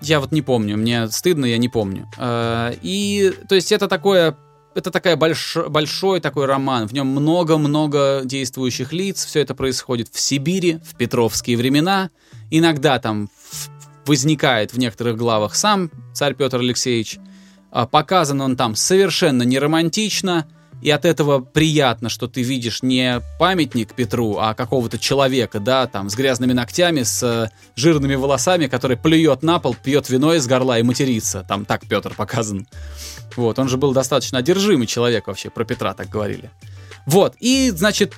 [0.00, 2.08] я вот не помню, мне стыдно, я не помню.
[2.16, 4.38] Э, и, то есть, это такое
[4.74, 6.88] это такая больш, большой такой роман.
[6.88, 9.26] В нем много-много действующих лиц.
[9.26, 12.08] Все это происходит в Сибири, в петровские времена.
[12.50, 13.28] Иногда там
[14.06, 17.18] возникает в некоторых главах сам царь Петр Алексеевич.
[17.70, 20.48] А, показан он там совершенно не романтично.
[20.82, 26.10] И от этого приятно, что ты видишь не памятник Петру, а какого-то человека, да, там,
[26.10, 30.80] с грязными ногтями, с э, жирными волосами, который плюет на пол, пьет вино из горла
[30.80, 31.44] и матерится.
[31.48, 32.66] Там так Петр показан.
[33.36, 36.50] Вот, он же был достаточно одержимый человек вообще, про Петра так говорили.
[37.06, 38.14] Вот, и, значит,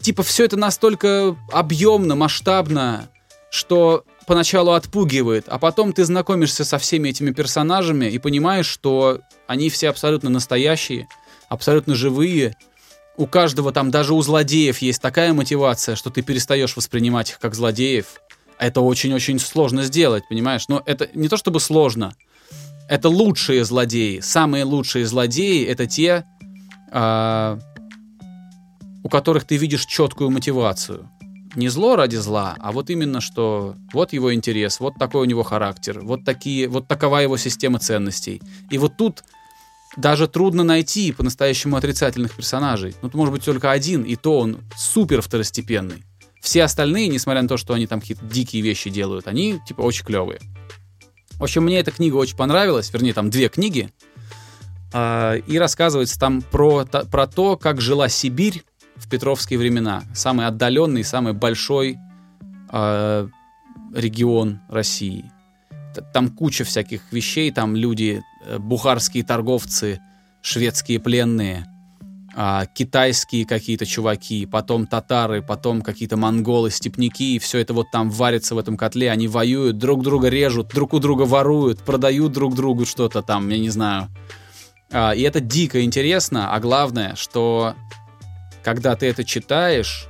[0.00, 3.08] типа все это настолько объемно, масштабно,
[3.50, 9.70] что поначалу отпугивает, а потом ты знакомишься со всеми этими персонажами и понимаешь, что они
[9.70, 11.08] все абсолютно настоящие,
[11.50, 12.56] абсолютно живые.
[13.18, 17.54] У каждого там, даже у злодеев есть такая мотивация, что ты перестаешь воспринимать их как
[17.54, 18.06] злодеев.
[18.58, 20.68] Это очень-очень сложно сделать, понимаешь?
[20.68, 22.14] Но это не то чтобы сложно,
[22.88, 24.20] это лучшие злодеи.
[24.20, 26.24] Самые лучшие злодеи это те,
[26.92, 27.58] э,
[29.02, 31.10] у которых ты видишь четкую мотивацию.
[31.56, 35.42] не зло ради зла, а вот именно что вот его интерес, вот такой у него
[35.42, 38.40] характер, вот такие, вот такова его система ценностей.
[38.70, 39.24] И вот тут
[39.96, 42.94] даже трудно найти по-настоящему отрицательных персонажей.
[43.02, 46.04] Ну, может быть, только один, и то он супер второстепенный.
[46.40, 50.04] Все остальные, несмотря на то, что они там какие-то дикие вещи делают, они, типа, очень
[50.04, 50.40] клевые.
[51.34, 53.90] В общем, мне эта книга очень понравилась, вернее, там две книги.
[54.92, 58.62] Э, и рассказывается там про, про то, как жила Сибирь
[58.96, 60.02] в петровские времена.
[60.14, 61.98] Самый отдаленный, самый большой
[62.72, 63.28] э,
[63.94, 65.30] регион России.
[66.12, 68.22] Там куча всяких вещей, там люди,
[68.58, 70.00] бухарские торговцы,
[70.42, 71.66] шведские пленные,
[72.36, 78.10] э, китайские какие-то чуваки, потом татары, потом какие-то монголы, степняки, и все это вот там
[78.10, 82.54] варится в этом котле, они воюют, друг друга режут, друг у друга воруют, продают друг
[82.54, 84.08] другу что-то там, я не знаю.
[84.90, 87.74] Э, и это дико интересно, а главное, что
[88.62, 90.09] когда ты это читаешь,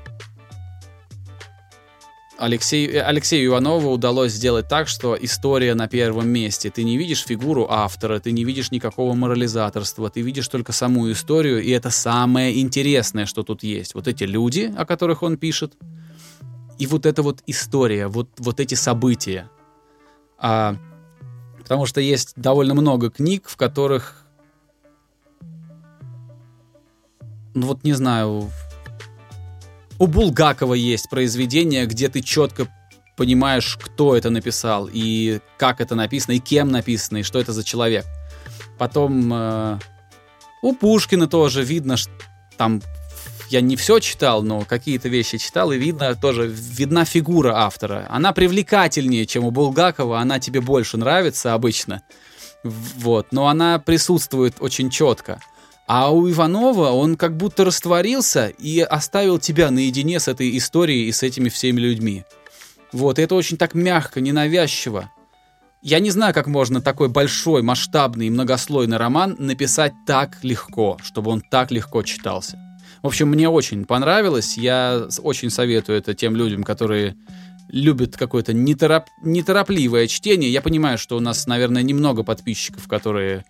[2.41, 6.71] Алексей, э, Алексею Иванову удалось сделать так, что история на первом месте.
[6.71, 11.63] Ты не видишь фигуру автора, ты не видишь никакого морализаторства, ты видишь только саму историю,
[11.63, 13.95] и это самое интересное, что тут есть.
[13.95, 15.75] Вот эти люди, о которых он пишет,
[16.79, 19.51] и вот эта вот история, вот, вот эти события.
[20.39, 20.77] А,
[21.59, 24.25] потому что есть довольно много книг, в которых,
[27.55, 28.51] ну вот не знаю,
[30.01, 32.67] у Булгакова есть произведение, где ты четко
[33.17, 37.63] понимаешь, кто это написал, и как это написано, и кем написано, и что это за
[37.63, 38.07] человек.
[38.79, 39.79] Потом э,
[40.63, 42.11] у Пушкина тоже видно, что
[42.57, 42.81] там
[43.51, 48.07] я не все читал, но какие-то вещи читал, и видно тоже, видна фигура автора.
[48.09, 52.01] Она привлекательнее, чем у Булгакова, она тебе больше нравится обычно.
[52.63, 55.41] Вот, но она присутствует очень четко.
[55.93, 61.13] А у Иванова он как будто растворился и оставил тебя наедине с этой историей и
[61.13, 62.23] с этими всеми людьми.
[62.93, 65.11] Вот, и это очень так мягко, ненавязчиво.
[65.83, 71.33] Я не знаю, как можно такой большой, масштабный и многослойный роман написать так легко, чтобы
[71.33, 72.57] он так легко читался.
[73.03, 74.57] В общем, мне очень понравилось.
[74.57, 77.17] Я очень советую это тем людям, которые
[77.69, 79.07] любят какое-то нетороп...
[79.25, 80.53] неторопливое чтение.
[80.53, 83.45] Я понимаю, что у нас, наверное, немного подписчиков, которые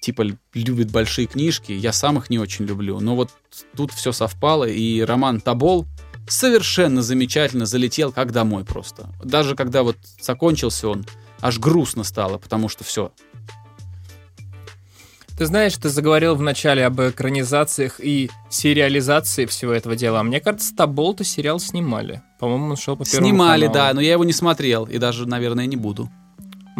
[0.00, 3.00] типа любит большие книжки, я сам их не очень люблю.
[3.00, 3.30] Но вот
[3.76, 5.86] тут все совпало, и роман Табол
[6.26, 9.10] совершенно замечательно залетел как домой просто.
[9.22, 11.04] Даже когда вот закончился он,
[11.40, 13.12] аж грустно стало, потому что все.
[15.36, 20.20] Ты знаешь, ты заговорил вначале об экранизациях и сериализации всего этого дела.
[20.20, 22.20] А мне кажется, Табол-то сериал снимали.
[22.38, 23.74] По-моему, он шел по первому Снимали, каналу.
[23.74, 26.10] да, но я его не смотрел, и даже, наверное, не буду.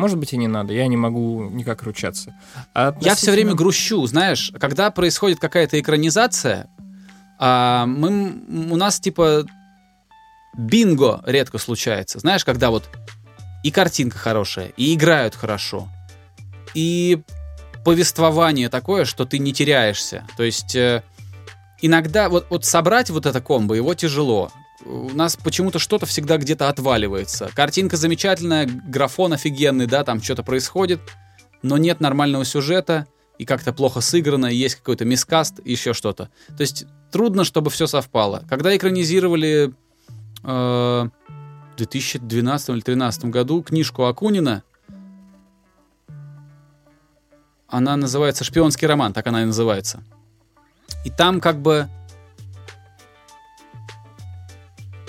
[0.01, 2.35] Может быть, и не надо, я не могу никак ручаться.
[2.75, 6.69] А я все время грущу, знаешь, когда происходит какая-то экранизация,
[7.39, 8.35] а, мы,
[8.71, 9.45] у нас типа
[10.57, 12.19] бинго редко случается.
[12.19, 12.89] Знаешь, когда вот
[13.63, 15.89] и картинка хорошая, и играют хорошо,
[16.73, 17.21] и
[17.85, 20.27] повествование такое, что ты не теряешься.
[20.39, 21.03] То есть э,
[21.83, 24.51] иногда вот, вот собрать вот это комбо, его тяжело
[24.85, 27.51] у нас почему-то что-то всегда где-то отваливается.
[27.55, 31.01] Картинка замечательная, графон офигенный, да, там что-то происходит,
[31.63, 33.07] но нет нормального сюжета,
[33.39, 36.31] и как-то плохо сыграно, есть какой-то мискаст, еще что-то.
[36.49, 38.45] То есть трудно, чтобы все совпало.
[38.49, 39.73] Когда экранизировали
[40.43, 44.63] э, в 2012 или 2013 году книжку Акунина,
[47.67, 50.03] она называется «Шпионский роман», так она и называется.
[51.05, 51.89] И там как бы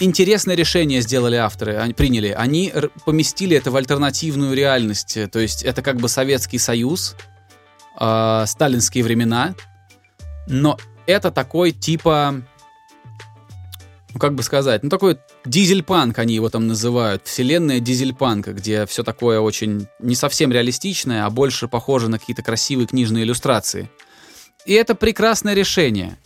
[0.01, 2.29] интересное решение сделали авторы, они приняли.
[2.29, 2.73] Они
[3.05, 5.17] поместили это в альтернативную реальность.
[5.31, 7.15] То есть это как бы Советский Союз,
[7.99, 9.55] э, сталинские времена,
[10.47, 12.41] но это такой типа,
[14.13, 19.03] ну как бы сказать, ну такой дизельпанк они его там называют, вселенная дизельпанка, где все
[19.03, 23.89] такое очень не совсем реалистичное, а больше похоже на какие-то красивые книжные иллюстрации.
[24.65, 26.17] И это прекрасное решение.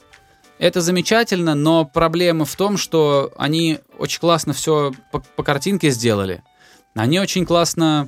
[0.57, 6.43] Это замечательно, но проблема в том, что они очень классно все по, по картинке сделали.
[6.95, 8.07] Они очень классно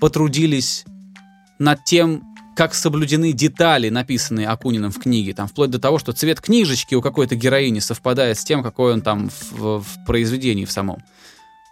[0.00, 0.84] потрудились
[1.60, 2.24] над тем,
[2.56, 5.34] как соблюдены детали, написанные Акуниным в книге.
[5.34, 9.00] Там вплоть до того, что цвет книжечки у какой-то героини совпадает с тем, какой он
[9.00, 11.02] там в, в произведении в самом.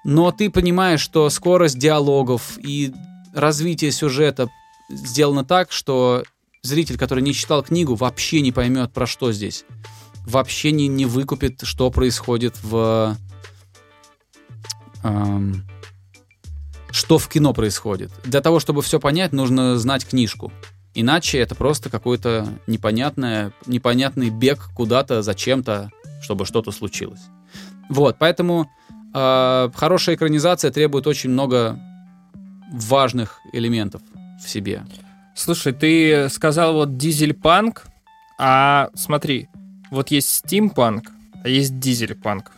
[0.04, 2.92] Но ты понимаешь, что скорость диалогов и
[3.34, 4.48] развитие сюжета
[4.88, 6.22] сделано так, что
[6.62, 9.64] зритель, который не читал книгу, вообще не поймет, про что здесь
[10.26, 13.16] вообще не, не выкупит, что происходит в...
[15.02, 15.64] Эм,
[16.90, 18.12] что в кино происходит.
[18.24, 20.52] Для того, чтобы все понять, нужно знать книжку.
[20.94, 27.22] Иначе это просто какой-то непонятный, непонятный бег куда-то, зачем-то, чтобы что-то случилось.
[27.88, 28.70] Вот, поэтому
[29.14, 31.80] э, хорошая экранизация требует очень много
[32.70, 34.02] важных элементов
[34.42, 34.84] в себе.
[35.34, 37.86] Слушай, ты сказал вот дизель-панк,
[38.38, 39.48] а смотри,
[39.92, 41.04] вот есть стимпанк,
[41.44, 42.50] а есть дизель-панк.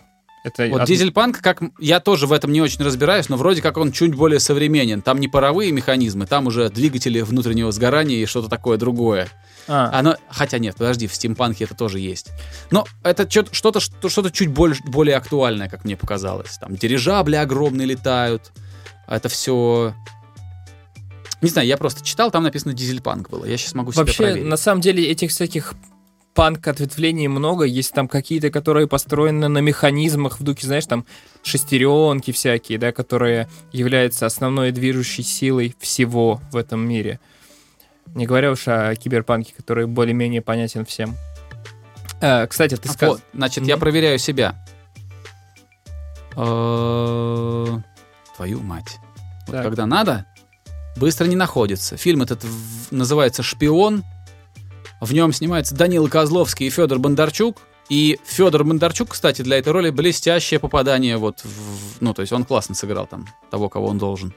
[0.45, 3.79] Это Вот од- дизельпанк, как я тоже в этом не очень разбираюсь, но вроде как
[3.79, 5.01] он чуть более современен.
[5.01, 9.29] Там не паровые механизмы, там уже двигатели внутреннего сгорания и что-то такое другое.
[9.69, 12.29] А, Оно, хотя нет, подожди, в стимпанке это тоже есть.
[12.71, 16.59] Но это что-то, что- что-то чуть более, более актуальное, как мне показалось.
[16.59, 18.53] Там дирижабли огромные летают.
[19.09, 19.95] Это все...
[21.41, 23.47] Не знаю, я просто читал, там написано дизельпанк было.
[23.47, 24.45] Я сейчас могу Вообще, проверить.
[24.47, 25.73] на самом деле, этих всяких
[26.35, 27.65] панк-ответвлений много.
[27.65, 31.05] Есть там какие-то, которые построены на механизмах в духе, знаешь, там
[31.43, 37.21] шестеренки всякие, да, которые являются основной движущей силой всего в этом мире.
[38.15, 41.15] Не говоря уж о киберпанке, который более-менее понятен всем.
[42.21, 43.15] Э, кстати, ты А сказал...
[43.15, 43.81] вот, значит, я Мгм.
[43.81, 44.55] проверяю себя.
[46.37, 47.67] Э,
[48.37, 48.99] Твою мать.
[49.47, 50.27] Вот когда надо,
[50.97, 51.97] быстро не находится.
[51.97, 52.45] Фильм этот
[52.91, 54.05] называется «Шпион».
[55.05, 57.59] В нем снимается Данила Козловский и Федор Бондарчук.
[57.91, 62.01] И Федор Бондарчук, кстати, для этой роли блестящее попадание вот в...
[62.01, 64.33] Ну, то есть он классно сыграл там того, кого он должен.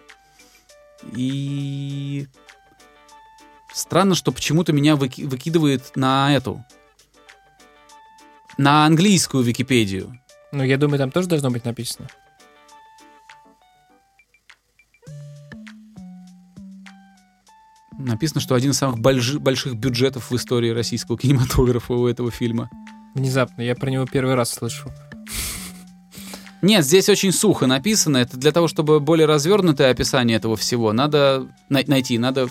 [1.15, 2.27] И...
[3.73, 6.65] Странно, что почему-то меня выки- выкидывает на эту...
[8.57, 10.19] На английскую Википедию.
[10.51, 12.09] Ну, я думаю, там тоже должно быть написано.
[17.97, 22.69] Написано, что один из самых больши- больших бюджетов в истории российского кинематографа у этого фильма.
[23.15, 24.91] Внезапно, я про него первый раз слышу.
[26.61, 28.17] Нет, здесь очень сухо написано.
[28.17, 32.47] Это для того, чтобы более развернутое описание этого всего, надо най- найти, надо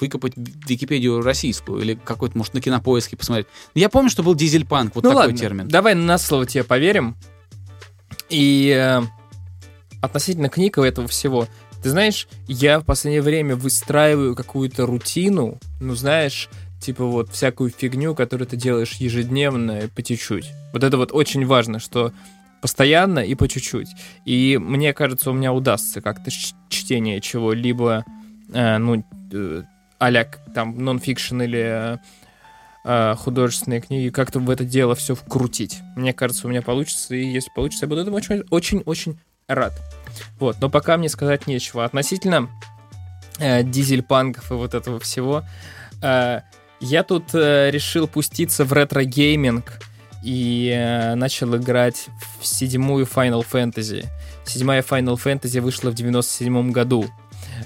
[0.00, 3.46] выкопать Википедию российскую или какой-то, может, на кинопоиске посмотреть.
[3.74, 5.68] Я помню, что был дизельпанк, вот ну такой ладно, термин.
[5.68, 7.14] давай на слово тебе поверим.
[8.28, 9.02] И э,
[10.00, 11.46] относительно книг и этого всего,
[11.82, 16.48] ты знаешь, я в последнее время выстраиваю какую-то рутину, ну знаешь,
[16.80, 20.50] типа вот всякую фигню, которую ты делаешь ежедневно по чуть-чуть.
[20.72, 22.12] Вот это вот очень важно, что
[22.60, 23.88] постоянно и по чуть-чуть.
[24.24, 26.30] И мне кажется, у меня удастся как-то
[26.68, 28.04] чтение чего-либо,
[28.52, 29.62] э, ну, э,
[30.24, 31.98] к- там нон-фикшн или э,
[32.84, 35.78] э, художественные книги, как-то в это дело все вкрутить.
[35.96, 39.18] Мне кажется, у меня получится, и если получится, я буду этому очень- очень-очень
[39.48, 39.72] рад.
[40.38, 41.84] Вот, но пока мне сказать нечего.
[41.84, 42.48] Относительно
[43.38, 45.44] э, дизель-панков и вот этого всего,
[46.02, 46.40] э,
[46.80, 49.80] я тут э, решил пуститься в ретро-гейминг
[50.24, 52.06] и э, начал играть
[52.40, 54.06] в седьмую Final Fantasy.
[54.44, 57.06] Седьмая Final Fantasy вышла в 97 году.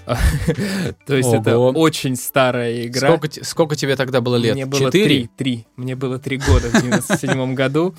[1.06, 3.08] То есть это очень старая игра.
[3.08, 4.54] Сколько, те- сколько тебе тогда было лет?
[4.54, 5.66] Мне было три.
[5.76, 7.94] Мне было три года в 97 году.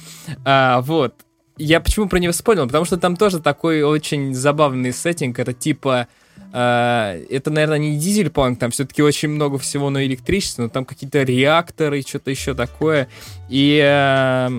[0.45, 1.15] А, вот.
[1.57, 2.65] Я почему про него вспомнил?
[2.65, 5.39] Потому что там тоже такой очень забавный сеттинг.
[5.39, 6.07] Это типа...
[6.53, 11.23] а, это, наверное, не дизель-панк, там все-таки очень много всего на электричестве, но там какие-то
[11.23, 13.07] реакторы, что-то еще такое.
[13.49, 14.51] И а,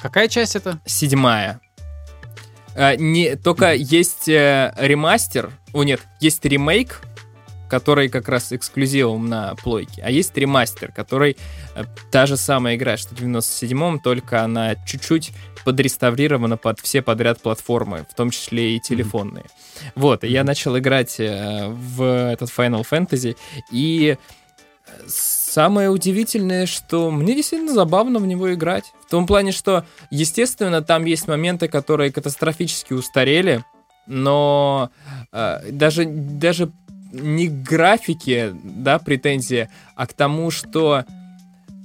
[0.00, 0.80] Какая часть это?
[0.84, 1.60] седьмая.
[2.74, 7.00] А, не, только есть э, ремастер, о нет, есть ремейк,
[7.68, 11.36] который как раз эксклюзивом на плойке, а есть ремастер, который
[11.74, 15.32] э, та же самая игра, что в 97-м, только она чуть-чуть
[15.64, 19.44] подреставрирована под все подряд платформы, в том числе и телефонные.
[19.94, 23.36] Вот, и я начал играть э, в этот Final Fantasy,
[23.70, 28.92] и э, самое удивительное, что мне действительно забавно в него играть.
[29.06, 33.64] В том плане, что, естественно, там есть моменты, которые катастрофически устарели,
[34.06, 34.90] но
[35.32, 36.72] э, даже, даже
[37.12, 41.04] не к графике, да, претензия, а к тому, что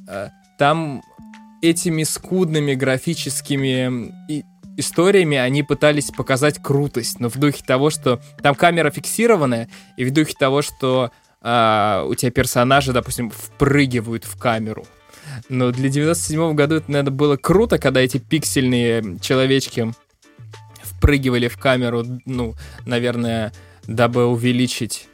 [0.07, 1.01] э, там
[1.61, 4.43] этими скудными графическими и-
[4.77, 10.11] историями они пытались показать крутость, но в духе того, что там камера фиксированная, и в
[10.11, 14.85] духе того, что а, у тебя персонажи, допустим, впрыгивают в камеру.
[15.49, 19.93] Но для 97 года это, наверное, было круто, когда эти пиксельные человечки
[20.81, 22.55] впрыгивали в камеру, ну,
[22.85, 23.53] наверное,
[23.87, 25.07] дабы увеличить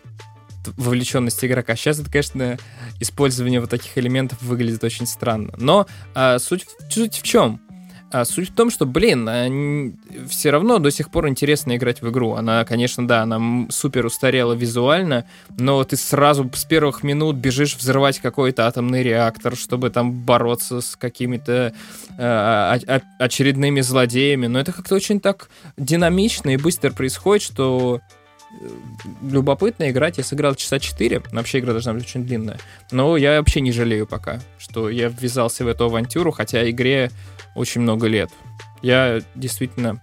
[0.78, 1.76] вовлеченность игрока.
[1.76, 2.58] Сейчас это, конечно,
[3.00, 5.54] использование вот таких элементов выглядит очень странно.
[5.58, 7.62] Но а, суть, суть в чем?
[8.12, 9.98] А, суть в том, что, блин,
[10.28, 12.34] все равно до сих пор интересно играть в игру.
[12.34, 15.26] Она, конечно, да, она супер устарела визуально,
[15.58, 20.96] но ты сразу с первых минут бежишь взрывать какой-то атомный реактор, чтобы там бороться с
[20.96, 21.74] какими-то
[22.18, 24.48] э, очередными злодеями.
[24.48, 28.02] Но это как-то очень так динамично и быстро происходит, что
[29.22, 30.18] любопытно играть.
[30.18, 31.24] Я сыграл часа 4.
[31.32, 32.60] Вообще игра должна быть очень длинная.
[32.92, 37.12] Но я вообще не жалею пока, что я ввязался в эту авантюру, хотя игре
[37.56, 38.30] очень много лет.
[38.82, 40.02] Я действительно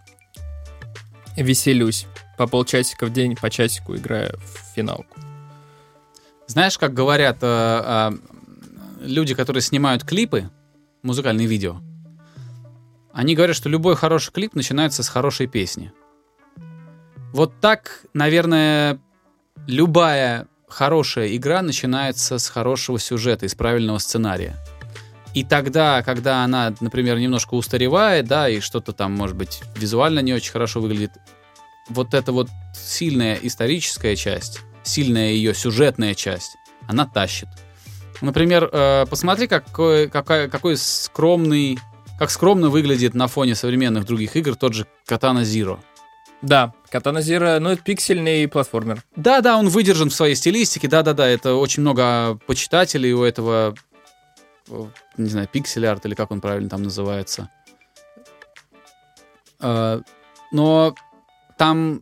[1.36, 2.06] веселюсь.
[2.36, 5.18] По полчасика в день, по часику играя в финалку.
[6.46, 8.10] Знаешь, как говорят э, э,
[9.00, 10.50] люди, которые снимают клипы,
[11.02, 11.80] музыкальные видео,
[13.12, 15.92] они говорят, что любой хороший клип начинается с хорошей песни.
[17.36, 18.98] Вот так, наверное,
[19.66, 24.56] любая хорошая игра начинается с хорошего сюжета, из правильного сценария.
[25.34, 30.32] И тогда, когда она, например, немножко устаревает, да, и что-то там, может быть, визуально не
[30.32, 31.10] очень хорошо выглядит,
[31.90, 36.56] вот эта вот сильная историческая часть, сильная ее сюжетная часть,
[36.88, 37.48] она тащит.
[38.22, 41.78] Например, э, посмотри, какой, какой, какой скромный,
[42.18, 45.80] как скромно выглядит на фоне современных других игр тот же Katana Zero.
[46.42, 49.02] Да, Катана Зира, ну это пиксельный платформер.
[49.16, 53.22] Да, да, он выдержан в своей стилистике, да, да, да, это очень много почитателей у
[53.22, 53.74] этого,
[54.68, 54.84] э,
[55.16, 57.50] не знаю, пиксель арт или как он правильно там называется.
[59.60, 60.00] Э,
[60.52, 60.94] но
[61.58, 62.00] там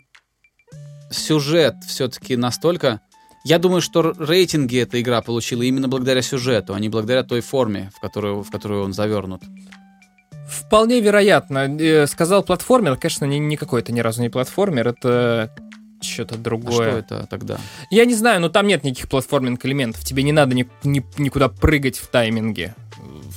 [1.11, 3.01] сюжет все-таки настолько...
[3.45, 7.91] Я думаю, что рейтинги эта игра получила именно благодаря сюжету, а не благодаря той форме,
[7.95, 9.43] в которую, в которую он завернут.
[10.67, 11.67] Вполне вероятно.
[11.81, 15.55] Э, сказал платформер, конечно, ни, никакой это ни разу не платформер, это
[16.01, 16.89] что-то другое.
[16.89, 17.59] А что это тогда?
[17.91, 20.05] Я не знаю, но там нет никаких платформинг элементов.
[20.05, 22.75] Тебе не надо ни, ни, никуда прыгать в тайминге.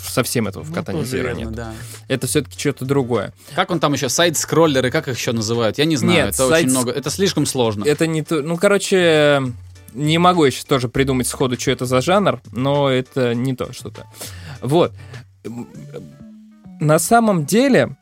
[0.10, 1.52] Совсем этого в Ну, катании верно, нет.
[1.54, 1.74] да.
[2.08, 3.34] Это все-таки что-то другое.
[3.56, 5.78] Как он там еще, сайт-скроллеры, как их еще называют?
[5.78, 7.84] Я не знаю, Нет, это очень сайт- много, это слишком сложно.
[7.86, 8.42] Это не то.
[8.42, 9.42] Ну, короче,
[9.94, 13.72] не могу я сейчас тоже придумать сходу, что это за жанр, но это не то
[13.74, 14.06] что-то.
[14.62, 14.94] Вот.
[16.80, 17.96] На самом деле,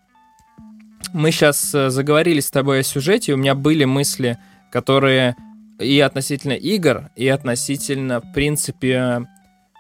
[1.14, 4.38] мы сейчас заговорили с тобой о сюжете, у меня были мысли,
[4.72, 5.36] которые
[5.80, 9.28] и относительно игр, и относительно, в принципе,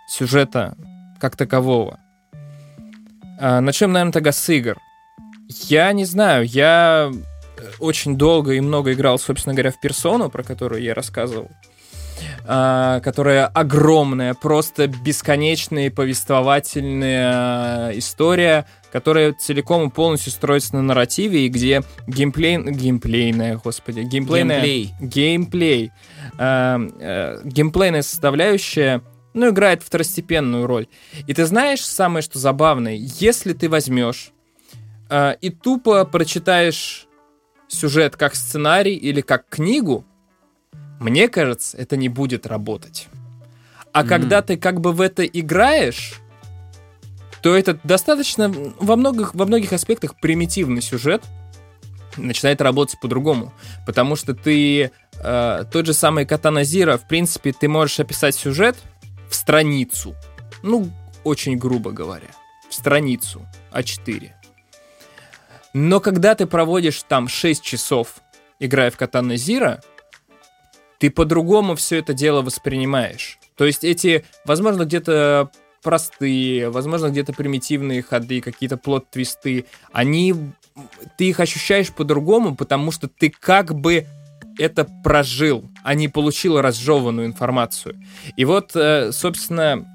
[0.09, 0.75] сюжета
[1.19, 1.99] как такового.
[3.39, 4.77] А, Начнем, наверное, тогда с игр.
[5.49, 7.11] Я не знаю, я
[7.79, 11.49] очень долго и много играл, собственно говоря, в персону, про которую я рассказывал.
[12.47, 18.65] а, которая огромная, просто бесконечная повествовательная история,
[18.95, 22.63] которая целиком и полностью строится на нарративе, и где геймплей...
[22.63, 24.61] Геймплейная, господи, геймплейная...
[24.61, 24.93] Геймплей.
[25.01, 25.91] Геймплей.
[26.37, 29.01] а, а, геймплейная составляющая
[29.33, 30.87] ну, играет второстепенную роль.
[31.27, 32.95] И ты знаешь самое, что забавное?
[32.95, 34.31] Если ты возьмешь
[35.09, 37.05] а, и тупо прочитаешь
[37.67, 40.05] сюжет как сценарий или как книгу,
[41.01, 43.09] мне кажется, это не будет работать.
[43.91, 44.07] А Мгм.
[44.07, 46.21] когда ты как бы в это играешь,
[47.45, 51.21] то это достаточно во многих, во многих аспектах примитивный сюжет
[52.17, 53.53] начинает работать по-другому.
[53.85, 54.89] Потому что ты
[55.21, 58.75] э, тот же самый Катана Зира, в принципе, ты можешь описать сюжет
[59.29, 60.15] в страницу.
[60.63, 60.89] Ну,
[61.23, 62.29] очень грубо говоря.
[62.67, 64.31] В страницу А4.
[65.73, 68.23] Но когда ты проводишь там 6 часов,
[68.57, 69.83] играя в Катана Зира,
[70.97, 73.37] ты по-другому все это дело воспринимаешь.
[73.55, 75.51] То есть эти, возможно, где-то
[75.85, 80.33] простые, возможно, где-то примитивные ходы, какие-то плод-твисты, они,
[81.15, 84.07] ты их ощущаешь по-другому, потому что ты как бы
[84.57, 88.01] это прожил, а не получил разжеванную информацию.
[88.35, 89.85] И вот, э, собственно,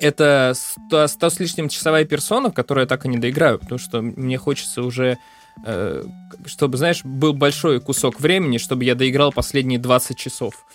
[0.00, 3.78] это 100, 100 с лишним часовая персона, в которую я так и не доиграю, потому
[3.78, 5.16] что мне хочется уже,
[5.64, 6.04] э,
[6.44, 10.66] чтобы, знаешь, был большой кусок времени, чтобы я доиграл последние 20 часов.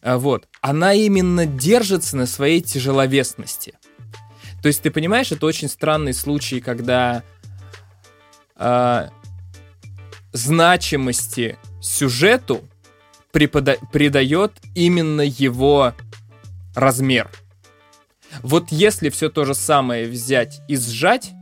[0.00, 0.48] А, Вот.
[0.60, 3.74] Она именно держится на своей тяжеловесности.
[4.62, 7.24] То есть, ты понимаешь, это очень странный случай, когда
[8.56, 9.10] а,
[10.32, 12.62] значимости сюжету
[13.32, 15.94] препода- придает именно его
[16.74, 17.28] размер.
[18.42, 21.32] Вот если все то же самое взять и сжать,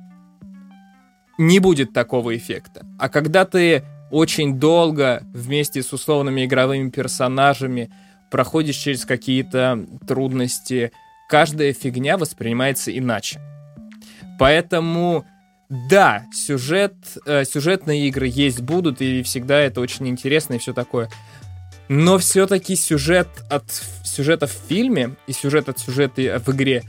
[1.39, 2.85] не будет такого эффекта.
[2.99, 7.93] А когда ты очень долго вместе с условными игровыми персонажами
[8.31, 10.93] проходишь через какие-то трудности,
[11.29, 13.41] каждая фигня воспринимается иначе.
[14.39, 15.27] Поэтому,
[15.69, 16.95] да, сюжет,
[17.27, 21.11] э, сюжетные игры есть, будут, и всегда это очень интересно и все такое.
[21.89, 23.65] Но все-таки сюжет от
[24.05, 26.85] сюжета в фильме и сюжет от сюжета в игре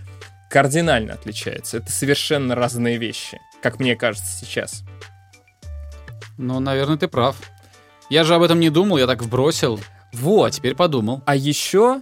[0.49, 1.77] кардинально отличается.
[1.77, 4.83] Это совершенно разные вещи, как мне кажется сейчас.
[6.37, 7.35] Ну, наверное, ты прав.
[8.09, 9.79] Я же об этом не думал, я так вбросил.
[10.13, 10.51] Вот.
[10.51, 11.21] теперь подумал.
[11.25, 12.01] А еще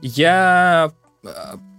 [0.00, 0.92] я
[1.22, 1.28] э,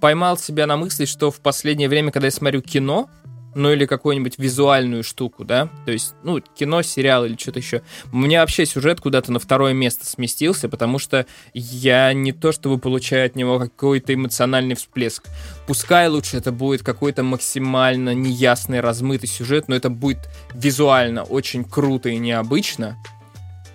[0.02, 3.10] поймал себя на мысли, что в последнее время, когда я смотрю кино,
[3.56, 7.82] ну или какую-нибудь визуальную штуку, да, то есть, ну, кино, сериал или что-то еще.
[8.12, 12.80] У меня вообще сюжет куда-то на второе место сместился, потому что я не то чтобы
[12.80, 15.28] получаю от него какой-то эмоциональный всплеск.
[15.68, 22.10] Пускай лучше это будет какой-то максимально неясный, размытый сюжет, но это будет визуально очень круто
[22.10, 22.98] и необычно.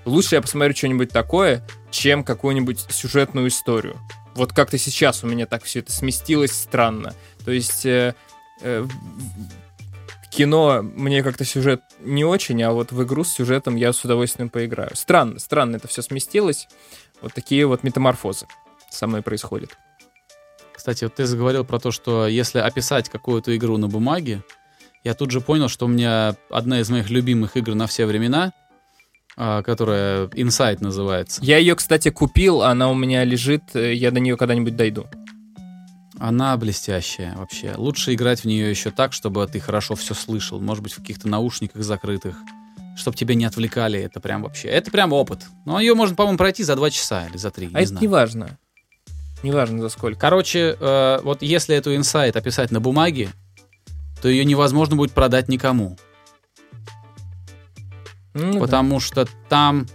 [0.09, 3.99] Лучше я посмотрю что-нибудь такое, чем какую-нибудь сюжетную историю.
[4.35, 7.15] Вот как-то сейчас у меня так все это сместилось странно.
[7.45, 8.15] То есть э,
[8.63, 8.87] э,
[10.31, 14.49] кино мне как-то сюжет не очень, а вот в игру с сюжетом я с удовольствием
[14.49, 14.91] поиграю.
[14.95, 16.69] Странно, странно это все сместилось.
[17.21, 18.47] Вот такие вот метаморфозы
[18.91, 19.77] со мной происходят.
[20.73, 24.43] Кстати, вот ты заговорил про то, что если описать какую-то игру на бумаге,
[25.05, 28.53] я тут же понял, что у меня одна из моих любимых игр на все времена,
[29.63, 31.41] которая Inside называется.
[31.45, 35.07] Я ее, кстати, купил, она у меня лежит, э, я до нее когда-нибудь дойду.
[36.19, 37.75] Она блестящая вообще.
[37.77, 40.61] Лучше играть в нее еще так, чтобы ты хорошо все слышал.
[40.61, 42.37] Может быть, в каких-то наушниках закрытых.
[42.97, 44.01] Чтобы тебя не отвлекали.
[44.01, 44.67] Это прям вообще...
[44.67, 45.47] Это прям опыт.
[45.65, 47.67] Но ее можно, по-моему, пройти за два часа или за три.
[47.67, 48.03] А не это знаю.
[48.03, 48.59] не важно.
[49.45, 50.19] Не важно за сколько.
[50.19, 53.29] Короче, э, вот если эту инсайт описать на бумаге,
[54.21, 55.97] то ее невозможно будет продать никому.
[58.35, 58.59] Ну да.
[58.61, 59.87] Потому что там...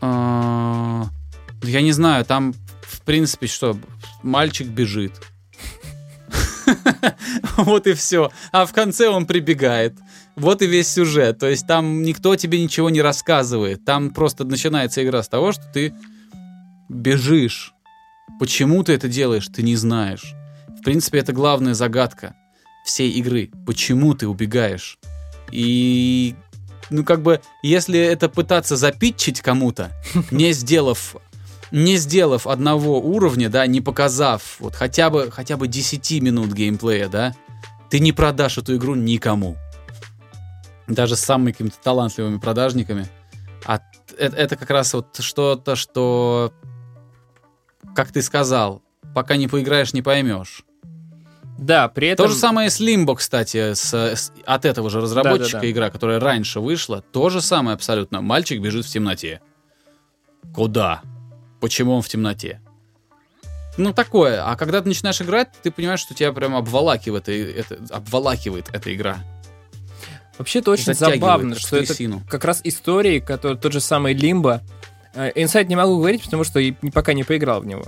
[0.00, 1.02] э,
[1.62, 3.78] я не знаю, там, в принципе, что,
[4.22, 5.12] мальчик бежит.
[7.56, 8.30] Вот и все.
[8.52, 9.94] А в конце он прибегает.
[10.36, 11.38] Вот и весь сюжет.
[11.38, 13.84] То есть там никто тебе ничего не рассказывает.
[13.84, 15.94] Там просто начинается игра с того, что ты
[16.88, 17.72] бежишь.
[18.40, 20.34] Почему ты это делаешь, ты не знаешь.
[20.68, 22.34] В принципе, это главная загадка
[22.84, 23.50] всей игры.
[23.66, 24.98] Почему ты убегаешь?
[25.50, 26.34] И,
[26.90, 29.92] ну, как бы, если это пытаться запитчить кому-то,
[30.30, 31.16] не сделав
[31.70, 37.08] не сделав одного уровня, да, не показав вот хотя бы, хотя бы 10 минут геймплея,
[37.08, 37.34] да,
[37.90, 39.56] ты не продашь эту игру никому.
[40.86, 43.08] Даже с самыми какими-то талантливыми продажниками.
[43.64, 43.80] А
[44.18, 46.52] это, это как раз вот что-то, что,
[47.94, 48.82] как ты сказал,
[49.14, 50.64] пока не поиграешь, не поймешь.
[51.58, 52.26] Да, при этом...
[52.26, 55.70] То же самое с Limbo, кстати, с, с- от этого же разработчика Да-да-да.
[55.70, 57.00] игра, которая раньше вышла.
[57.12, 58.20] То же самое абсолютно.
[58.20, 59.40] Мальчик бежит в темноте.
[60.54, 61.02] Куда?
[61.60, 62.60] Почему он в темноте?
[63.76, 64.44] Ну, такое.
[64.44, 69.18] А когда ты начинаешь играть, ты понимаешь, что тебя прям обволакивает, это, обволакивает эта игра.
[70.38, 72.22] Вообще это очень Затягивает, забавно, что это трясину.
[72.28, 74.60] как раз истории, которые тот же самый Лимбо.
[75.36, 77.84] Инсайд не могу говорить, потому что и пока не поиграл в него.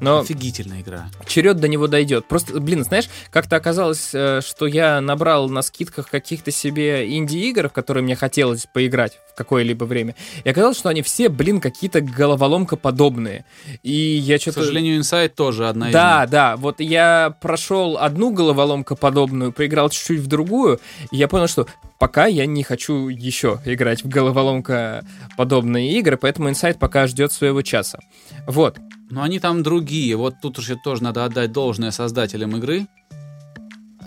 [0.00, 1.08] Но Офигительная игра.
[1.26, 2.26] черед до него дойдет.
[2.28, 7.72] Просто, блин, знаешь, как-то оказалось, э, что я набрал на скидках каких-то себе инди-игр, в
[7.72, 10.14] которые мне хотелось поиграть в какое-либо время.
[10.44, 13.44] И оказалось, что они все, блин, какие-то головоломка подобные.
[13.82, 14.60] И я К что-то...
[14.60, 16.30] сожалению, Inside тоже одна из Да, них.
[16.30, 20.80] да, вот я прошел одну головоломку подобную, поиграл чуть-чуть в другую,
[21.10, 21.66] и я понял, что
[21.98, 25.04] пока я не хочу еще играть в головоломка
[25.36, 27.98] подобные игры, поэтому Inside пока ждет своего часа.
[28.46, 28.78] Вот.
[29.10, 30.16] Но они там другие.
[30.16, 32.86] Вот тут уже тоже надо отдать должное создателям игры.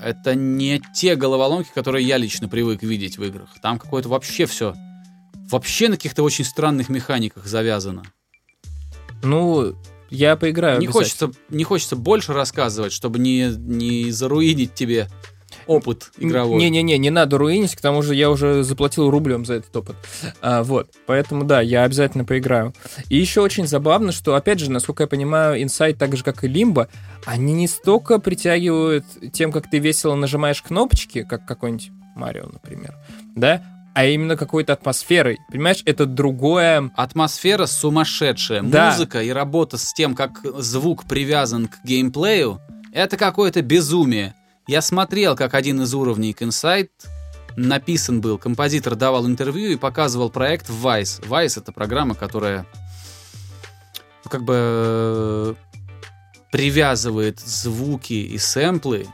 [0.03, 3.49] Это не те головоломки, которые я лично привык видеть в играх.
[3.61, 4.73] Там какое-то вообще все.
[5.49, 8.03] Вообще на каких-то очень странных механиках завязано.
[9.21, 9.75] Ну,
[10.09, 10.79] я поиграю.
[10.79, 15.07] Не хочется, не хочется больше рассказывать, чтобы не, не заруинить тебе
[15.67, 16.59] опыт игровой.
[16.59, 19.95] Не-не-не, не надо руинить, к тому же я уже заплатил рублем за этот опыт.
[20.41, 22.73] А, вот, поэтому да, я обязательно поиграю.
[23.09, 26.47] И еще очень забавно, что, опять же, насколько я понимаю, Inside, так же, как и
[26.47, 26.87] Limbo,
[27.25, 32.95] они не столько притягивают тем, как ты весело нажимаешь кнопочки, как какой-нибудь Марио, например,
[33.35, 35.39] да, а именно какой-то атмосферой.
[35.51, 36.91] Понимаешь, это другое...
[36.95, 38.61] Атмосфера сумасшедшая.
[38.61, 38.91] Да.
[38.91, 42.61] Музыка и работа с тем, как звук привязан к геймплею,
[42.93, 44.33] это какое-то безумие.
[44.71, 46.91] Я смотрел, как один из уровней Inside
[47.57, 48.37] написан был.
[48.37, 51.21] Композитор давал интервью и показывал проект Vice.
[51.27, 52.65] Vice— это программа, которая
[54.23, 55.57] ну, как бы
[56.53, 59.07] привязывает звуки и сэмплы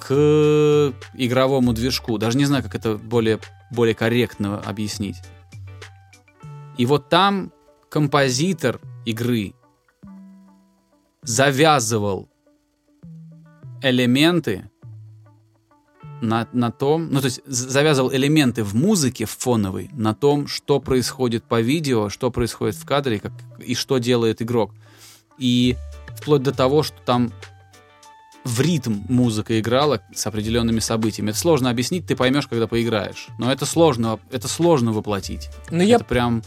[0.00, 2.18] к игровому движку.
[2.18, 3.38] Даже не знаю, как это более,
[3.70, 5.18] более корректно объяснить.
[6.78, 7.52] И вот там
[7.88, 9.54] композитор игры
[11.22, 12.28] завязывал
[13.82, 14.69] элементы
[16.20, 20.80] на, на том, ну то есть завязывал элементы в музыке, в фоновой, на том, что
[20.80, 23.32] происходит по видео, что происходит в кадре как,
[23.64, 24.72] и что делает игрок.
[25.38, 25.76] И
[26.18, 27.32] вплоть до того, что там
[28.44, 31.30] в ритм музыка играла с определенными событиями.
[31.30, 33.28] Это сложно объяснить, ты поймешь, когда поиграешь.
[33.38, 35.50] Но это сложно, это сложно воплотить.
[35.70, 36.42] Ну, я Это прям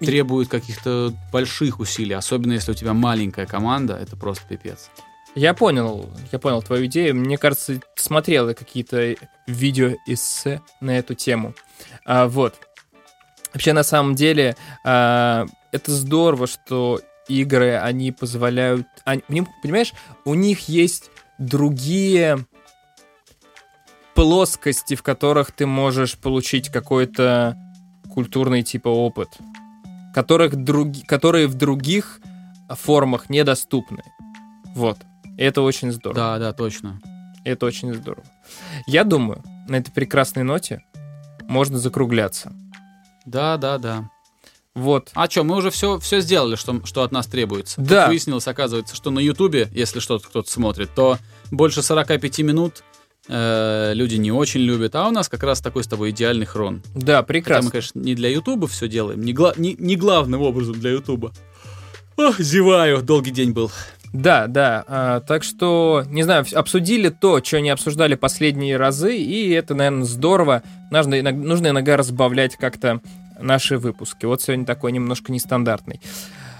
[0.00, 4.90] И- требует каких-то больших усилий, особенно если у тебя маленькая команда, это просто пипец.
[5.34, 7.16] Я понял, я понял твою идею.
[7.16, 9.16] Мне кажется, смотрел я какие-то
[9.46, 11.54] видео-эссе на эту тему.
[12.04, 12.54] А, вот.
[13.52, 18.86] Вообще, на самом деле, а, это здорово, что игры, они позволяют...
[19.04, 19.92] Они, понимаешь,
[20.24, 22.46] у них есть другие
[24.14, 27.58] плоскости, в которых ты можешь получить какой-то
[28.12, 29.30] культурный типа опыт,
[30.14, 32.20] которых други, которые в других
[32.68, 34.04] формах недоступны.
[34.74, 34.98] Вот.
[35.38, 36.14] И это очень здорово.
[36.16, 37.00] Да, да, точно.
[37.44, 38.24] Это очень здорово.
[38.86, 40.82] Я думаю, на этой прекрасной ноте
[41.42, 42.52] можно закругляться.
[43.26, 44.10] Да, да, да.
[44.74, 45.10] Вот.
[45.14, 47.80] А что, мы уже все, все сделали, что, что от нас требуется.
[47.80, 48.02] Да.
[48.02, 51.18] Тут выяснилось, оказывается, что на Ютубе, если что-то кто-то смотрит, то
[51.50, 52.82] больше 45 минут
[53.28, 56.82] э, люди не очень любят, а у нас как раз такой с тобой идеальный хрон.
[56.94, 57.64] Да, Хотя прекрасно.
[57.66, 61.32] мы, конечно, не для Ютуба все делаем, не, гла- не, не главным образом для Ютуба.
[62.16, 63.70] Ох, зеваю, долгий день был.
[64.14, 64.84] Да, да.
[64.86, 70.04] а, так что, не знаю, обсудили то, что не обсуждали последние разы, и это, наверное,
[70.04, 70.62] здорово.
[70.92, 73.00] Нужно, нужно иногда разбавлять как-то
[73.40, 74.24] наши выпуски.
[74.24, 76.00] Вот сегодня такой немножко нестандартный.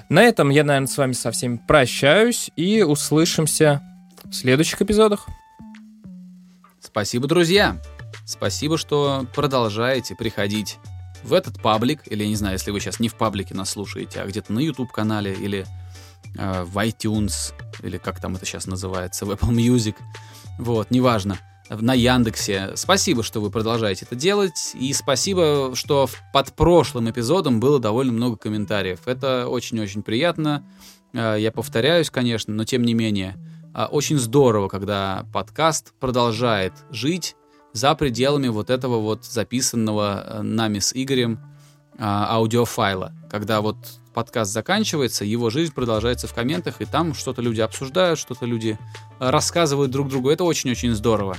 [0.09, 3.81] На этом я, наверное, с вами со всеми прощаюсь и услышимся
[4.25, 5.29] в следующих эпизодах.
[6.81, 7.81] Спасибо, друзья.
[8.27, 10.79] Спасибо, что продолжаете приходить
[11.23, 14.27] в этот паблик, или, не знаю, если вы сейчас не в паблике нас слушаете, а
[14.27, 15.65] где-то на YouTube-канале, или
[16.37, 19.97] э, в iTunes, или как там это сейчас называется, в Apple Music.
[20.59, 21.39] Вот, неважно.
[21.71, 22.73] На Яндексе.
[22.75, 24.73] Спасибо, что вы продолжаете это делать.
[24.75, 29.01] И спасибо, что под прошлым эпизодом было довольно много комментариев.
[29.07, 30.63] Это очень-очень приятно.
[31.15, 33.37] Э, Я повторяюсь, конечно, но тем не менее.
[33.73, 37.35] А, Очень здорово, когда подкаст продолжает жить
[37.73, 41.41] за пределами вот этого вот записанного э, нами с Игорем
[41.99, 43.13] аудиофайла.
[43.31, 43.77] Когда вот
[44.15, 48.79] подкаст заканчивается, его жизнь продолжается в комментах, и там что-то люди обсуждают, что-то люди
[49.21, 50.31] э, рассказывают друг другу.
[50.31, 51.37] Это очень-очень здорово.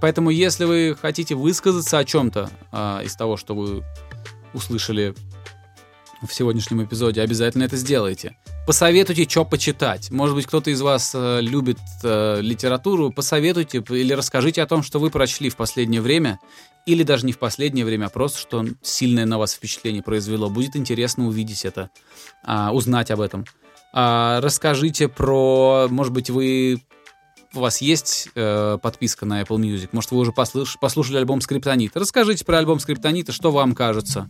[0.00, 3.82] Поэтому, если вы хотите высказаться о чем-то а, из того, что вы
[4.52, 5.14] услышали
[6.22, 8.36] в сегодняшнем эпизоде, обязательно это сделайте.
[8.66, 10.10] Посоветуйте, что почитать.
[10.10, 13.12] Может быть, кто-то из вас э, любит э, литературу.
[13.12, 16.40] Посоветуйте или расскажите о том, что вы прочли в последнее время.
[16.86, 20.48] Или даже не в последнее время, а просто, что сильное на вас впечатление произвело.
[20.48, 21.90] Будет интересно увидеть это,
[22.44, 23.44] а, узнать об этом.
[23.92, 26.80] А, расскажите про, может быть, вы
[27.54, 31.98] у вас есть э, подписка на Apple Music, может, вы уже послуш- послушали альбом Скриптонита.
[31.98, 34.28] Расскажите про альбом Скриптонита, что вам кажется.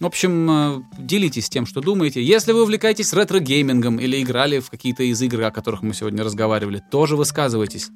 [0.00, 2.22] В общем, э, делитесь тем, что думаете.
[2.22, 6.82] Если вы увлекаетесь ретро-геймингом или играли в какие-то из игр, о которых мы сегодня разговаривали,
[6.90, 7.88] тоже высказывайтесь.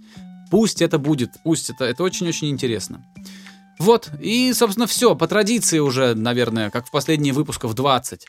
[0.50, 3.04] Пусть это будет, пусть это, это очень-очень интересно.
[3.78, 5.14] Вот, и, собственно, все.
[5.14, 8.26] По традиции уже, наверное, как в последние выпусков 20.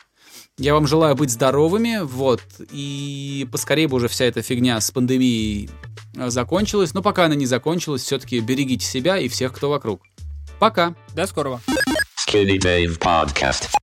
[0.58, 5.68] Я вам желаю быть здоровыми, вот, и поскорее бы уже вся эта фигня с пандемией
[6.16, 6.94] э, закончилась.
[6.94, 10.02] Но пока она не закончилась, все-таки берегите себя и всех, кто вокруг.
[10.58, 10.94] Пока!
[11.14, 11.60] До скорого.
[12.16, 13.74] Skinny Dave Podcast.